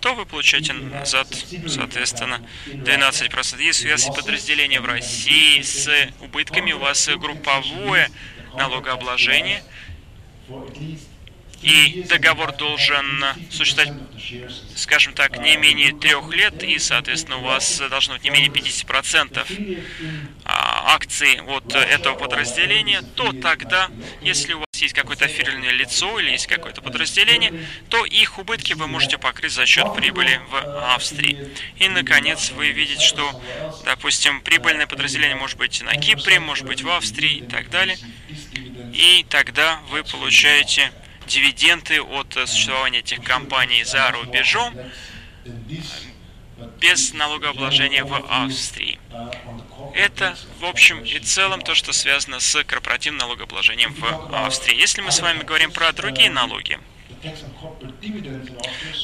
то 0.00 0.14
вы 0.14 0.26
получаете 0.26 0.72
назад, 0.72 1.28
соответственно, 1.68 2.42
12%. 2.66 3.62
Если 3.62 3.88
у 3.88 3.92
вас 3.92 4.04
подразделение 4.04 4.80
в 4.80 4.84
России 4.84 5.62
с 5.62 5.88
убытками, 6.20 6.72
у 6.72 6.78
вас 6.78 7.08
групповое 7.08 8.10
налогообложение, 8.56 9.62
и 11.66 12.04
договор 12.08 12.52
должен 12.52 13.24
существовать, 13.50 13.92
скажем 14.76 15.14
так, 15.14 15.36
не 15.38 15.56
менее 15.56 15.92
трех 15.92 16.32
лет, 16.32 16.62
и, 16.62 16.78
соответственно, 16.78 17.38
у 17.38 17.42
вас 17.42 17.82
должно 17.90 18.14
быть 18.14 18.22
не 18.22 18.30
менее 18.30 18.50
50% 18.50 19.82
а, 20.44 20.94
акций 20.94 21.40
от 21.40 21.74
этого 21.74 22.14
подразделения, 22.14 23.02
то 23.16 23.32
тогда, 23.32 23.90
если 24.22 24.52
у 24.52 24.60
вас 24.60 24.66
есть 24.80 24.94
какое-то 24.94 25.24
аффилированное 25.24 25.72
лицо 25.72 26.20
или 26.20 26.30
есть 26.30 26.46
какое-то 26.46 26.82
подразделение, 26.82 27.52
то 27.88 28.04
их 28.04 28.38
убытки 28.38 28.74
вы 28.74 28.86
можете 28.86 29.18
покрыть 29.18 29.50
за 29.50 29.66
счет 29.66 29.92
прибыли 29.96 30.40
в 30.48 30.94
Австрии. 30.94 31.50
И, 31.78 31.88
наконец, 31.88 32.52
вы 32.52 32.70
видите, 32.70 33.04
что, 33.04 33.42
допустим, 33.84 34.40
прибыльное 34.40 34.86
подразделение 34.86 35.36
может 35.36 35.58
быть 35.58 35.82
на 35.82 35.96
Кипре, 35.96 36.38
может 36.38 36.64
быть 36.64 36.82
в 36.82 36.90
Австрии 36.90 37.38
и 37.38 37.42
так 37.44 37.70
далее. 37.70 37.98
И 38.92 39.26
тогда 39.28 39.80
вы 39.90 40.04
получаете 40.04 40.92
дивиденды 41.26 42.00
от 42.00 42.36
э, 42.36 42.46
существования 42.46 43.00
этих 43.00 43.22
компаний 43.22 43.84
за 43.84 44.10
рубежом 44.10 44.74
без 46.80 47.12
налогообложения 47.12 48.04
в 48.04 48.14
Австрии. 48.28 48.98
Это, 49.94 50.36
в 50.60 50.64
общем 50.64 51.04
и 51.04 51.18
целом, 51.18 51.60
то, 51.60 51.74
что 51.74 51.92
связано 51.92 52.40
с 52.40 52.64
корпоративным 52.64 53.18
налогообложением 53.18 53.94
в 53.94 54.34
Австрии. 54.46 54.78
Если 54.78 55.00
мы 55.02 55.10
с 55.10 55.20
вами 55.20 55.42
говорим 55.42 55.70
про 55.70 55.92
другие 55.92 56.30
налоги, 56.30 56.78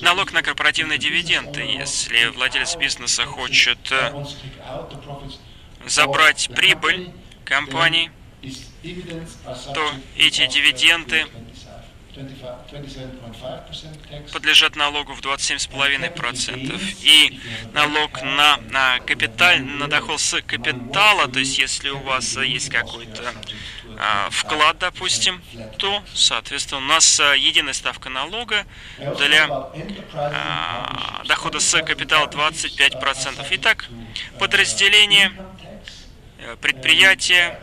налог 0.01 0.33
на 0.33 0.43
корпоративные 0.43 0.99
дивиденды, 0.99 1.61
если 1.61 2.27
владелец 2.27 2.77
бизнеса 2.77 3.27
хочет 3.27 3.79
э, 3.91 4.25
забрать 5.87 6.51
прибыль 6.55 7.11
компании, 7.45 8.11
то 9.75 9.91
эти 10.17 10.47
дивиденды 10.47 11.27
подлежат 14.33 14.77
налогу 14.77 15.15
в 15.15 15.21
27,5%. 15.21 16.97
И 17.03 17.41
налог 17.73 18.23
на, 18.23 18.59
на 18.71 18.99
капиталь, 19.01 19.63
на 19.63 19.89
доход 19.89 20.21
с 20.21 20.41
капитала, 20.43 21.29
то 21.29 21.39
есть 21.39 21.59
если 21.59 21.91
у 21.91 21.99
вас 22.01 22.37
есть 22.37 22.69
какой-то 22.69 23.33
а, 23.99 24.29
вклад, 24.31 24.79
допустим, 24.79 25.41
то, 25.79 26.03
соответственно, 26.15 26.81
у 26.81 26.85
нас 26.85 27.21
а, 27.21 27.35
единая 27.35 27.73
ставка 27.73 28.09
налога 28.09 28.67
для 28.99 29.47
а, 30.15 31.23
дохода 31.27 31.61
с 31.61 31.83
капитала 31.83 32.27
25%. 32.27 33.47
Итак, 33.53 33.89
подразделение, 34.39 35.33
э, 36.39 36.57
предприятия, 36.61 37.59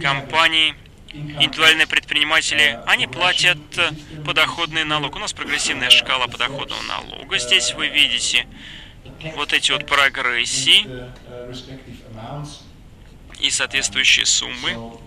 компании– 0.00 0.74
индивидуальные 1.14 1.86
предприниматели, 1.86 2.78
они 2.86 3.06
платят 3.06 3.58
подоходный 4.24 4.84
налог. 4.84 5.14
У 5.16 5.18
нас 5.18 5.32
прогрессивная 5.32 5.90
шкала 5.90 6.26
подоходного 6.26 6.82
налога. 6.82 7.38
Здесь 7.38 7.74
вы 7.74 7.88
видите 7.88 8.46
вот 9.36 9.52
эти 9.52 9.72
вот 9.72 9.86
прогрессии 9.86 10.86
и 13.40 13.50
соответствующие 13.50 14.26
суммы. 14.26 14.98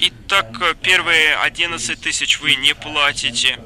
Итак, 0.00 0.76
первые 0.82 1.36
11 1.36 2.00
тысяч 2.00 2.40
вы 2.40 2.54
не 2.56 2.74
платите 2.74 3.58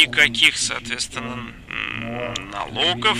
никаких, 0.00 0.56
соответственно, 0.56 1.52
налогов. 2.52 3.18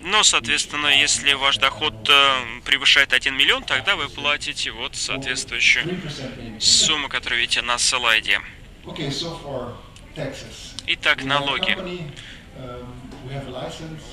Но, 0.00 0.22
соответственно, 0.22 0.86
если 0.88 1.32
ваш 1.32 1.56
доход 1.56 1.94
э, 2.08 2.60
превышает 2.64 3.12
1 3.12 3.36
миллион, 3.36 3.64
тогда 3.64 3.96
вы 3.96 4.08
платите 4.08 4.70
вот 4.70 4.94
соответствующую 4.94 6.00
сумму, 6.60 7.08
которую 7.08 7.40
видите 7.40 7.62
на 7.62 7.78
слайде. 7.78 8.40
Итак, 10.86 11.24
налоги. 11.24 11.76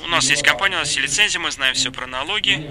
У 0.04 0.08
нас 0.08 0.30
есть 0.30 0.44
компания, 0.44 0.76
у 0.76 0.80
нас 0.80 0.90
есть 0.90 1.02
лицензия, 1.02 1.40
мы 1.40 1.52
знаем 1.52 1.74
все 1.74 1.92
про 1.92 2.06
налоги. 2.08 2.70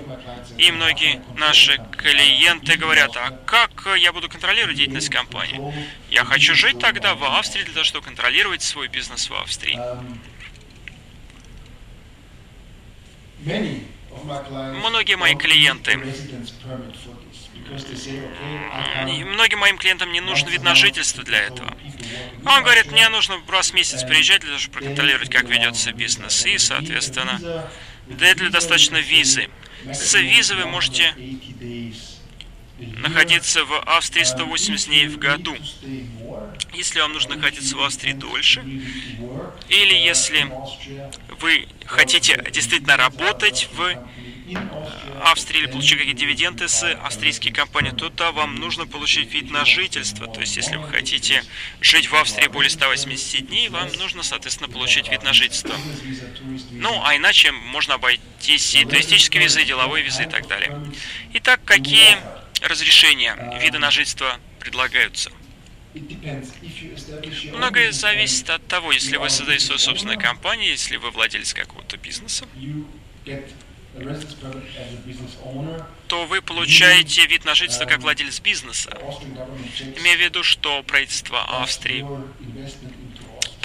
И 0.58 0.70
многие 0.72 1.22
наши 1.36 1.80
клиенты 1.96 2.76
говорят, 2.76 3.16
а 3.16 3.30
как 3.46 3.86
я 3.98 4.12
буду 4.12 4.28
контролировать 4.28 4.76
деятельность 4.76 5.08
компании? 5.08 5.74
Я 6.10 6.24
хочу 6.24 6.54
жить 6.54 6.78
тогда 6.80 7.14
в 7.14 7.24
Австрии 7.24 7.62
для 7.62 7.72
того, 7.72 7.84
чтобы 7.84 8.04
контролировать 8.04 8.62
свой 8.62 8.88
бизнес 8.88 9.30
в 9.30 9.34
Австрии. 9.34 9.78
Многие 13.44 15.16
мои 15.16 15.34
клиенты 15.34 15.98
многим 19.24 19.58
моим 19.58 19.78
клиентам 19.78 20.12
не 20.12 20.20
нужен 20.20 20.48
вид 20.48 20.62
на 20.62 20.74
жительство 20.74 21.24
для 21.24 21.40
этого. 21.40 21.74
Он 22.46 22.62
говорит, 22.62 22.92
мне 22.92 23.08
нужно 23.08 23.40
раз 23.48 23.70
в 23.70 23.74
месяц 23.74 24.02
приезжать 24.02 24.40
для 24.40 24.50
того, 24.50 24.60
чтобы 24.60 24.78
проконтролировать, 24.78 25.30
как 25.30 25.44
ведется 25.44 25.92
бизнес. 25.92 26.44
И, 26.46 26.58
соответственно, 26.58 27.70
для 28.06 28.28
этого 28.28 28.50
достаточно 28.50 28.98
визы. 28.98 29.48
С 29.92 30.14
визы 30.14 30.54
вы 30.54 30.66
можете 30.66 31.14
находиться 32.78 33.64
в 33.64 33.80
Австрии 33.80 34.24
180 34.24 34.88
дней 34.88 35.06
в 35.08 35.18
году. 35.18 35.56
Если 36.74 37.00
вам 37.00 37.12
нужно 37.12 37.36
находиться 37.36 37.76
в 37.76 37.82
Австрии 37.82 38.12
дольше, 38.12 38.60
или 39.68 39.94
если 39.94 40.50
вы 41.40 41.68
хотите 41.86 42.42
действительно 42.50 42.96
работать 42.96 43.68
в 43.72 43.96
Австрии 45.22 45.60
или 45.60 45.66
получить 45.66 45.98
какие-то 45.98 46.20
дивиденды 46.20 46.68
с 46.68 46.82
австрийской 46.96 47.52
компании, 47.52 47.90
то 47.90 48.10
да, 48.10 48.32
вам 48.32 48.56
нужно 48.56 48.86
получить 48.86 49.32
вид 49.32 49.50
на 49.50 49.64
жительство. 49.64 50.26
То 50.26 50.40
есть, 50.40 50.56
если 50.56 50.76
вы 50.76 50.88
хотите 50.88 51.42
жить 51.80 52.10
в 52.10 52.14
Австрии 52.14 52.48
более 52.48 52.70
180 52.70 53.46
дней, 53.46 53.68
вам 53.68 53.88
нужно, 53.98 54.22
соответственно, 54.22 54.68
получить 54.68 55.08
вид 55.08 55.22
на 55.22 55.32
жительство. 55.32 55.74
Ну, 56.72 57.00
а 57.04 57.16
иначе 57.16 57.52
можно 57.52 57.94
обойтись 57.94 58.74
и 58.74 58.84
туристические 58.84 59.44
визы, 59.44 59.62
и 59.62 59.64
деловые 59.64 60.04
визы 60.04 60.24
и 60.24 60.28
так 60.28 60.46
далее. 60.46 60.78
Итак, 61.34 61.60
какие 61.64 62.18
разрешения 62.60 63.58
вида 63.62 63.78
на 63.78 63.90
жительство 63.90 64.38
предлагаются? 64.60 65.30
Многое 67.52 67.92
зависит 67.92 68.50
от 68.50 68.66
того, 68.66 68.92
если 68.92 69.16
вы 69.16 69.30
создаете 69.30 69.66
свою 69.66 69.78
собственную 69.78 70.18
компанию, 70.18 70.70
если 70.70 70.96
вы 70.96 71.10
владелец 71.10 71.54
какого-то 71.54 71.96
бизнеса, 71.96 72.46
то 76.08 76.26
вы 76.26 76.42
получаете 76.42 77.26
вид 77.26 77.44
на 77.44 77.54
жительство 77.54 77.84
как 77.84 78.00
владелец 78.00 78.40
бизнеса. 78.40 78.90
Имея 79.98 80.16
в 80.16 80.20
виду, 80.20 80.42
что 80.42 80.82
правительство 80.82 81.62
Австрии 81.62 82.04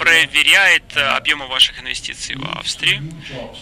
проверяет 0.00 0.96
э, 0.96 1.00
объемы 1.00 1.46
ваших 1.46 1.78
инвестиций 1.78 2.34
в 2.34 2.58
Австрии 2.58 3.02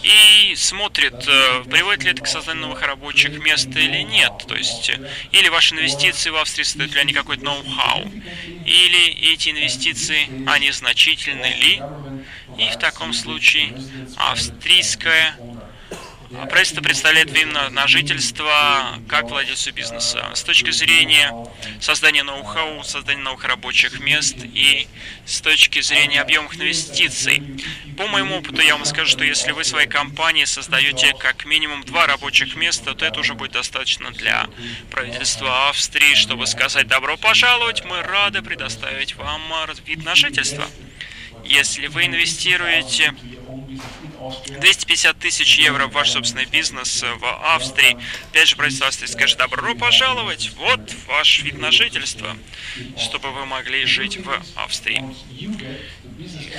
и 0.05 0.55
смотрит, 0.55 1.27
э, 1.27 1.65
приводит 1.69 2.05
ли 2.05 2.11
это 2.13 2.23
к 2.23 2.29
созданию 2.29 2.63
новых 2.63 2.81
рабочих 2.83 3.41
мест 3.41 3.67
или 3.75 4.03
нет. 4.03 4.33
То 4.47 4.55
есть, 4.55 4.89
э, 4.89 5.11
или 5.33 5.49
ваши 5.49 5.75
инвестиции 5.75 6.31
в 6.31 6.37
Австрии 6.37 6.63
создают 6.63 6.95
ли 6.95 7.01
они 7.01 7.13
какой-то 7.13 7.45
ноу-хау, 7.45 8.09
или 8.69 9.33
эти 9.33 9.49
инвестиции, 9.49 10.29
они 10.47 10.71
значительны 10.73 11.47
ли, 11.47 11.83
и 12.59 12.71
в 12.71 12.77
таком 12.77 13.13
случае 13.13 13.73
австрийская 14.17 15.37
правительство 16.29 16.83
представляет 16.83 17.35
именно 17.35 17.71
на 17.71 17.87
жительство 17.87 18.99
как 19.09 19.31
владельцу 19.31 19.73
бизнеса. 19.73 20.31
С 20.35 20.43
точки 20.43 20.71
зрения 20.71 21.33
создания 21.81 22.23
ноу-хау, 22.23 22.83
создания 22.85 23.23
новых 23.23 23.45
рабочих 23.45 24.01
мест 24.01 24.37
и 24.43 24.87
с 25.25 25.41
точки 25.41 25.81
зрения 25.81 26.21
объемов 26.21 26.55
инвестиций. 26.57 27.43
По 27.97 28.07
моему 28.07 28.37
опыту 28.37 28.61
я 28.61 28.77
вам 28.77 28.85
скажу, 28.85 29.11
что 29.11 29.25
если 29.25 29.53
вы 29.53 29.65
своей 29.65 29.89
компании 29.89 30.45
создаете 30.45 31.15
как 31.19 31.47
минимум 31.47 31.83
два 31.85 32.07
рабочих 32.07 32.57
места, 32.57 32.95
то 32.95 33.07
это 33.07 33.21
уже 33.21 33.35
будет 33.35 33.53
достаточно 33.53 34.11
для 34.11 34.49
правительства 34.91 35.71
Австрии, 35.71 36.15
чтобы 36.15 36.47
сказать 36.47 36.87
«добро 36.89 37.17
пожаловать, 37.17 37.85
мы 37.85 38.03
рады 38.03 38.43
предоставить 38.43 39.17
вам 39.17 39.43
вид 39.87 40.05
на 40.05 40.15
жительство». 40.15 40.67
Если 41.45 41.87
вы 41.87 42.07
инвестируете 42.07 43.15
250 44.47 45.19
тысяч 45.19 45.59
евро 45.59 45.87
в 45.87 45.93
ваш 45.93 46.11
собственный 46.11 46.47
бизнес 46.47 47.03
в 47.03 47.55
Австрии. 47.55 47.97
Опять 48.31 48.49
же, 48.49 48.57
правительство 48.57 48.89
Австрии 48.89 49.09
скажет, 49.09 49.39
добро 49.39 49.75
пожаловать, 49.75 50.51
вот 50.57 50.81
ваш 51.07 51.43
вид 51.43 51.59
на 51.59 51.71
жительство, 51.71 52.37
чтобы 52.97 53.33
вы 53.33 53.47
могли 53.47 53.85
жить 53.85 54.19
в 54.19 54.43
Австрии. 54.57 55.05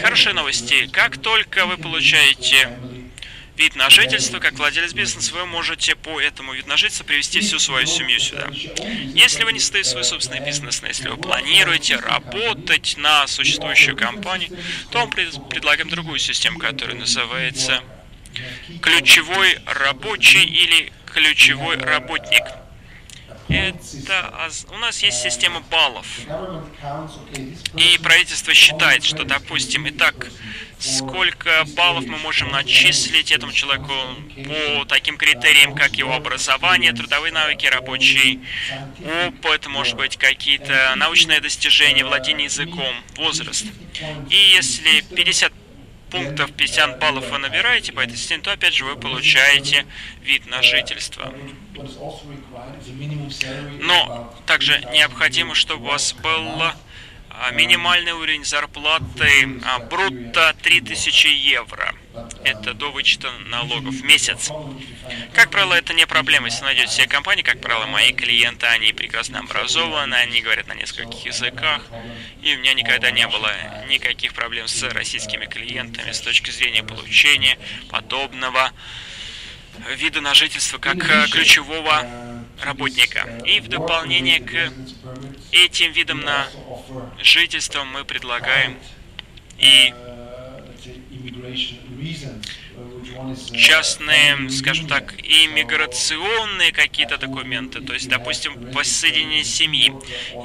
Хорошие 0.02 0.34
новости. 0.34 0.88
Как 0.88 1.18
только 1.18 1.66
вы 1.66 1.78
получаете 1.78 2.70
вид 3.60 3.76
на 3.76 3.90
жительство, 3.90 4.40
как 4.40 4.54
владелец 4.54 4.94
бизнеса, 4.94 5.34
вы 5.36 5.46
можете 5.46 5.96
по 5.96 6.20
этому 6.20 6.54
вид 6.54 6.66
на 6.66 6.78
жительство 6.78 7.04
привести 7.04 7.42
всю 7.42 7.60
свою 7.60 7.86
семью 7.86 8.18
сюда. 8.20 8.48
Если 9.14 9.44
вы 9.44 9.52
не 9.52 9.60
стоите 9.60 9.90
свой 9.90 10.06
собственный 10.06 10.40
бизнес, 10.40 10.82
но 10.82 10.88
если 10.88 11.10
вы 11.10 11.18
планируете 11.18 11.98
работать 11.98 12.96
на 12.98 13.28
существующую 13.28 13.98
компанию, 13.98 14.58
то 14.92 15.06
мы 15.06 15.12
предлагаем 15.12 15.90
другую 15.90 16.20
систему, 16.20 16.58
которая 16.58 16.96
называется 16.96 17.84
ключевой 18.82 19.60
рабочий 19.66 20.44
или 20.44 20.94
ключевой 21.06 21.76
работник. 21.78 22.44
Это 23.50 24.50
у 24.70 24.78
нас 24.78 25.04
есть 25.04 25.22
система 25.22 25.60
баллов. 25.62 26.06
И 27.76 28.00
правительство 28.02 28.54
считает, 28.54 29.04
что, 29.04 29.26
допустим, 29.26 29.86
и 29.86 29.92
так 29.92 30.28
сколько 30.80 31.66
баллов 31.76 32.06
мы 32.06 32.18
можем 32.18 32.52
начислить 32.52 33.32
этому 33.32 33.52
человеку 33.52 33.94
по 34.46 34.86
таким 34.86 35.18
критериям, 35.18 35.76
как 35.76 35.96
его 35.96 36.14
образование, 36.14 36.94
трудовые 36.94 37.34
навыки, 37.34 37.66
рабочий 37.66 38.40
опыт, 39.28 39.68
может 39.68 39.98
быть, 39.98 40.18
какие-то 40.18 40.94
научные 40.96 41.42
достижения, 41.42 42.06
владение 42.06 42.46
языком, 42.46 42.96
возраст. 43.16 43.66
И 44.30 44.36
если 44.36 45.02
50 45.02 45.52
пунктов, 46.10 46.52
50 46.54 47.00
баллов 47.00 47.30
вы 47.30 47.38
набираете 47.38 47.92
по 47.92 48.00
этой 48.00 48.18
системе, 48.18 48.42
то 48.42 48.52
опять 48.52 48.74
же 48.74 48.86
вы 48.86 48.96
получаете 48.96 49.86
вид 50.24 50.48
на 50.48 50.62
жительство. 50.62 51.32
Но 53.80 54.34
также 54.46 54.82
необходимо, 54.92 55.56
чтобы 55.56 55.86
у 55.86 55.88
вас 55.90 56.14
было 56.14 56.76
минимальный 57.52 58.12
уровень 58.12 58.44
зарплаты 58.44 59.60
а, 59.66 59.80
брутто 59.80 60.56
3000 60.62 61.28
евро. 61.28 61.96
Это 62.44 62.74
до 62.74 62.92
вычета 62.92 63.32
налогов 63.48 63.94
в 63.96 64.04
месяц. 64.04 64.52
Как 65.34 65.50
правило, 65.50 65.74
это 65.74 65.94
не 65.94 66.06
проблема. 66.06 66.48
Если 66.48 66.64
найдете 66.64 66.92
себе 66.92 67.08
компании, 67.08 67.44
как 67.44 67.62
правило, 67.62 67.86
мои 67.86 68.12
клиенты, 68.12 68.66
они 68.68 68.94
прекрасно 68.94 69.40
образованы, 69.40 70.16
они 70.16 70.42
говорят 70.42 70.68
на 70.68 70.74
нескольких 70.74 71.26
языках. 71.26 71.86
И 72.42 72.56
у 72.56 72.60
меня 72.60 72.74
никогда 72.74 73.12
не 73.12 73.28
было 73.28 73.52
никаких 73.88 74.34
проблем 74.34 74.68
с 74.68 74.84
российскими 74.84 75.46
клиентами 75.46 76.12
с 76.12 76.22
точки 76.22 76.52
зрения 76.52 76.84
получения 76.84 77.58
подобного 77.90 78.72
вида 79.96 80.22
на 80.22 80.34
жительство 80.34 80.78
как 80.78 80.98
ключевого 81.32 82.39
работника. 82.64 83.28
И 83.46 83.60
в 83.60 83.68
дополнение 83.68 84.40
к 84.40 84.72
этим 85.52 85.92
видам 85.92 86.22
на 86.22 86.48
жительство 87.22 87.84
мы 87.84 88.06
предлагаем 88.06 88.78
и 89.58 89.94
частные, 93.54 94.50
скажем 94.50 94.88
так, 94.88 95.14
иммиграционные 95.20 96.72
какие-то 96.72 97.18
документы, 97.18 97.82
то 97.82 97.94
есть, 97.94 98.08
допустим, 98.08 98.72
воссоединение 98.72 99.44
семьи. 99.44 99.92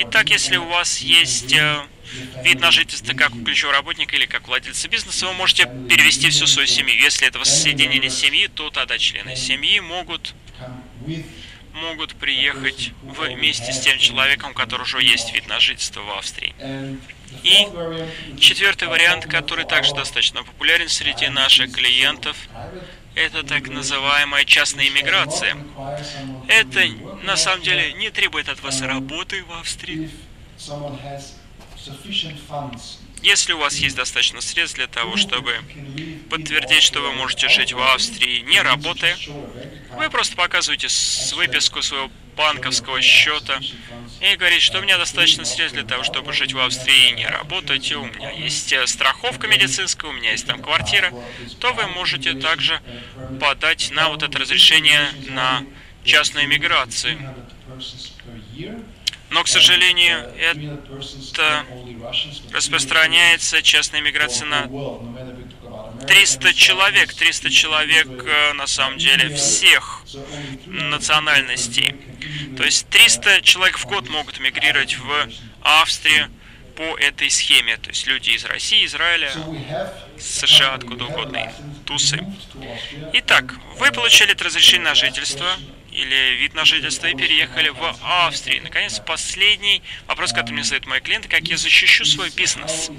Итак, 0.00 0.30
если 0.30 0.56
у 0.56 0.64
вас 0.64 0.98
есть 0.98 1.52
э, 1.52 1.86
вид 2.42 2.60
на 2.60 2.70
жительство 2.70 3.14
как 3.14 3.34
у 3.34 3.42
ключевого 3.42 3.76
работника 3.76 4.16
или 4.16 4.26
как 4.26 4.48
владельца 4.48 4.88
бизнеса, 4.88 5.26
вы 5.26 5.34
можете 5.34 5.64
перевести 5.88 6.30
всю 6.30 6.46
свою 6.46 6.66
семью. 6.66 6.96
Если 6.96 7.28
это 7.28 7.38
воссоединение 7.38 8.10
семьи, 8.10 8.48
то 8.48 8.70
тогда 8.70 8.98
члены 8.98 9.36
семьи 9.36 9.78
могут 9.80 10.34
могут 11.74 12.14
приехать 12.14 12.92
вместе 13.02 13.72
с 13.72 13.80
тем 13.80 13.98
человеком, 13.98 14.52
у 14.52 14.54
которого 14.54 14.84
уже 14.84 15.02
есть 15.02 15.34
вид 15.34 15.46
на 15.48 15.60
жительство 15.60 16.00
в 16.00 16.10
Австрии. 16.18 16.54
И 17.42 17.68
четвертый 18.38 18.88
вариант, 18.88 19.26
который 19.26 19.64
также 19.64 19.94
достаточно 19.94 20.42
популярен 20.44 20.88
среди 20.88 21.28
наших 21.28 21.72
клиентов, 21.72 22.36
это 23.14 23.42
так 23.44 23.68
называемая 23.68 24.44
частная 24.44 24.88
иммиграция. 24.88 25.56
Это 26.48 26.86
на 27.24 27.36
самом 27.36 27.62
деле 27.62 27.92
не 27.94 28.10
требует 28.10 28.48
от 28.48 28.60
вас 28.62 28.80
работы 28.80 29.44
в 29.44 29.52
Австрии. 29.52 30.10
Если 33.24 33.54
у 33.54 33.58
вас 33.58 33.76
есть 33.76 33.96
достаточно 33.96 34.42
средств 34.42 34.76
для 34.76 34.86
того, 34.86 35.16
чтобы 35.16 35.58
подтвердить, 36.28 36.82
что 36.82 37.00
вы 37.00 37.10
можете 37.12 37.48
жить 37.48 37.72
в 37.72 37.80
Австрии, 37.80 38.40
не 38.40 38.60
работая, 38.60 39.16
вы 39.96 40.10
просто 40.10 40.36
показываете 40.36 40.88
выписку 41.34 41.80
своего 41.80 42.10
банковского 42.36 43.00
счета 43.00 43.60
и 44.20 44.36
говорите, 44.36 44.60
что 44.60 44.78
у 44.78 44.82
меня 44.82 44.98
достаточно 44.98 45.46
средств 45.46 45.74
для 45.74 45.86
того, 45.86 46.02
чтобы 46.02 46.34
жить 46.34 46.52
в 46.52 46.58
Австрии 46.58 47.08
и 47.08 47.12
не 47.12 47.26
работать, 47.26 47.90
и 47.90 47.94
у 47.94 48.04
меня 48.04 48.30
есть 48.30 48.70
э, 48.74 48.86
страховка 48.86 49.46
медицинская, 49.48 50.10
у 50.10 50.14
меня 50.14 50.32
есть 50.32 50.46
там 50.46 50.60
квартира, 50.60 51.10
то 51.60 51.72
вы 51.72 51.86
можете 51.86 52.34
также 52.34 52.78
подать 53.40 53.90
на 53.92 54.10
вот 54.10 54.22
это 54.22 54.38
разрешение 54.38 55.08
на 55.30 55.64
частную 56.04 56.44
иммиграцию. 56.44 57.18
Но, 59.34 59.42
к 59.42 59.48
сожалению, 59.48 60.30
это 60.38 61.66
распространяется 62.52 63.62
частная 63.62 63.98
иммиграция 63.98 64.46
на 64.46 64.70
300 66.06 66.54
человек, 66.54 67.12
300 67.12 67.50
человек 67.50 68.06
э, 68.06 68.52
на 68.52 68.68
самом 68.68 68.96
деле 68.96 69.34
всех 69.34 70.04
национальностей. 70.66 71.96
То 72.56 72.62
есть 72.62 72.88
300 72.90 73.42
человек 73.42 73.76
в 73.78 73.86
год 73.86 74.08
могут 74.08 74.38
мигрировать 74.38 74.96
в 74.98 75.28
Австрию 75.62 76.30
по 76.76 76.96
этой 76.96 77.28
схеме. 77.28 77.76
То 77.78 77.88
есть 77.88 78.06
люди 78.06 78.30
из 78.30 78.44
России, 78.44 78.86
Израиля, 78.86 79.32
США, 80.16 80.74
откуда 80.74 81.06
угодно, 81.06 81.52
тусы. 81.86 82.24
Итак, 83.14 83.52
вы 83.78 83.90
получили 83.90 84.30
это 84.30 84.44
разрешение 84.44 84.90
на 84.90 84.94
жительство 84.94 85.56
или 85.94 86.36
вид 86.36 86.54
на 86.54 86.64
жительство 86.64 87.06
и 87.06 87.14
переехали 87.14 87.68
в 87.68 87.96
Австрию. 88.02 88.62
Наконец, 88.62 89.00
последний 89.00 89.82
вопрос, 90.06 90.32
который 90.32 90.52
мне 90.52 90.64
задают 90.64 90.86
мои 90.86 91.00
клиенты, 91.00 91.28
как 91.28 91.42
я 91.42 91.56
защищу 91.56 92.04
свой 92.04 92.30
бизнес. 92.30 92.90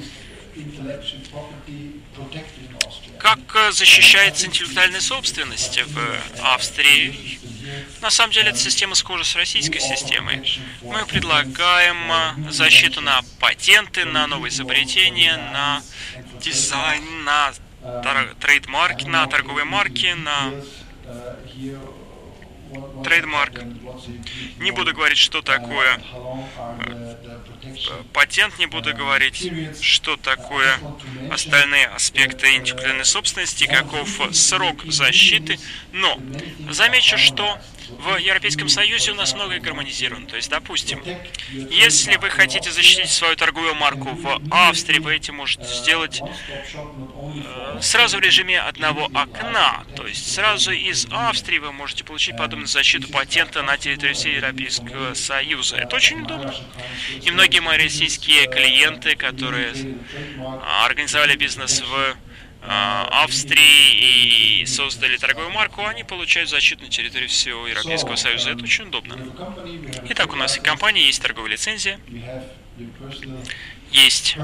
Как 3.20 3.40
э, 3.56 3.72
защищается 3.72 4.48
интеллектуальная 4.48 5.02
собственность 5.02 5.82
в 5.82 6.20
Австрии? 6.42 7.40
На 8.02 8.10
самом 8.10 8.32
деле, 8.32 8.50
эта 8.50 8.60
система 8.60 8.96
схожа 8.96 9.24
с 9.24 9.36
российской 9.36 9.80
системой. 9.80 10.60
Мы 10.82 11.06
предлагаем 11.06 11.98
э, 12.48 12.52
защиту 12.52 13.02
на 13.02 13.22
патенты, 13.40 14.06
на 14.06 14.28
новые 14.28 14.52
изобретения, 14.52 15.36
на 15.36 15.82
дизайн, 16.42 17.24
на 17.24 17.54
трейдмарки, 18.40 19.06
на 19.06 19.28
торговые 19.28 19.66
марки, 19.66 20.14
на 20.14 20.52
trademark. 23.06 23.62
Не 24.60 24.72
буду 24.72 24.94
говорить, 24.94 25.20
что 25.20 25.42
такое 25.42 26.00
патент, 28.14 28.58
не 28.58 28.66
буду 28.66 28.96
говорить, 28.96 29.52
что 29.82 30.18
такое 30.18 30.80
остальные 31.32 31.88
аспекты 31.88 32.56
интеллектуальной 32.56 33.06
собственности, 33.06 33.66
каков 33.66 34.10
срок 34.32 34.84
защиты, 34.86 35.60
но 35.92 36.20
замечу, 36.70 37.18
что 37.18 37.60
в 37.90 38.18
Европейском 38.18 38.70
Союзе 38.70 39.12
у 39.12 39.16
нас 39.16 39.34
многое 39.34 39.60
гармонизировано. 39.60 40.28
То 40.28 40.36
есть, 40.36 40.50
допустим, 40.50 41.02
если 41.70 42.18
вы 42.18 42.30
хотите 42.30 42.72
защитить 42.72 43.10
свою 43.10 43.36
торговую 43.36 43.76
марку 43.76 44.10
в 44.10 44.42
Австрии, 44.52 45.00
вы 45.00 45.16
этим 45.16 45.36
можете 45.36 45.66
сделать 45.66 46.22
э, 46.22 47.80
сразу 47.82 48.18
в 48.18 48.22
режиме 48.22 48.60
одного 48.60 49.06
окна. 49.14 49.84
То 49.96 50.08
есть 50.08 50.34
сразу 50.34 50.72
из 50.72 51.08
Австрии 51.12 51.60
вы 51.60 51.72
можете 51.72 52.04
получить 52.04 52.38
подобную 52.38 52.68
защиту 52.68 53.10
патента 53.10 53.62
на 53.64 53.78
территории 53.78 54.14
всей 54.14 54.36
Европейского 54.36 55.14
Союза. 55.14 55.78
Это 55.78 55.96
очень 55.96 56.22
удобно. 56.22 56.54
И 57.24 57.32
многие 57.32 57.60
мои 57.60 57.78
российские 57.78 58.48
клиенты, 58.48 59.16
которые 59.16 59.74
организовали 60.84 61.36
бизнес 61.36 61.82
в 61.82 61.94
а, 61.94 62.16
Австрии 62.68 64.62
и 64.62 64.66
создали 64.66 65.18
торговую 65.18 65.52
марку, 65.52 65.86
они 65.86 66.04
получают 66.04 66.50
защиту 66.50 66.84
на 66.84 66.90
территории 66.90 67.28
всего 67.28 67.68
Европейского 67.68 68.16
Союза. 68.16 68.52
Это 68.52 68.64
очень 68.64 68.86
удобно. 68.86 69.18
Итак, 70.10 70.34
у 70.34 70.36
нас 70.36 70.58
и 70.58 70.62
компания, 70.62 71.06
есть 71.06 71.22
торговая 71.22 71.52
лицензия, 71.52 72.00
есть 73.92 74.38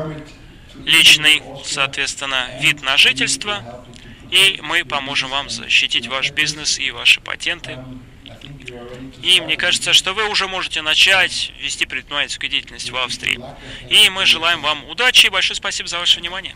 личный, 0.86 1.42
соответственно, 1.66 2.48
вид 2.62 2.82
на 2.82 2.98
жительство, 2.98 3.86
и 4.30 4.60
мы 4.64 4.86
поможем 4.86 5.30
вам 5.30 5.50
защитить 5.50 6.08
ваш 6.08 6.32
бизнес 6.32 6.80
и 6.80 6.92
ваши 6.92 7.22
патенты. 7.22 7.78
И 9.22 9.42
мне 9.42 9.58
кажется, 9.58 9.94
что 9.94 10.14
вы 10.14 10.28
уже 10.30 10.48
можете 10.48 10.82
начать 10.82 11.52
вести 11.60 11.86
предпринимательскую 11.86 12.50
деятельность 12.50 12.90
в 12.90 12.98
Австрии. 12.98 13.40
И 13.90 14.10
мы 14.10 14.26
желаем 14.26 14.62
вам 14.62 14.86
удачи 14.86 15.28
и 15.28 15.30
большое 15.30 15.56
спасибо 15.56 15.90
за 15.90 16.00
ваше 16.00 16.20
внимание. 16.20 16.56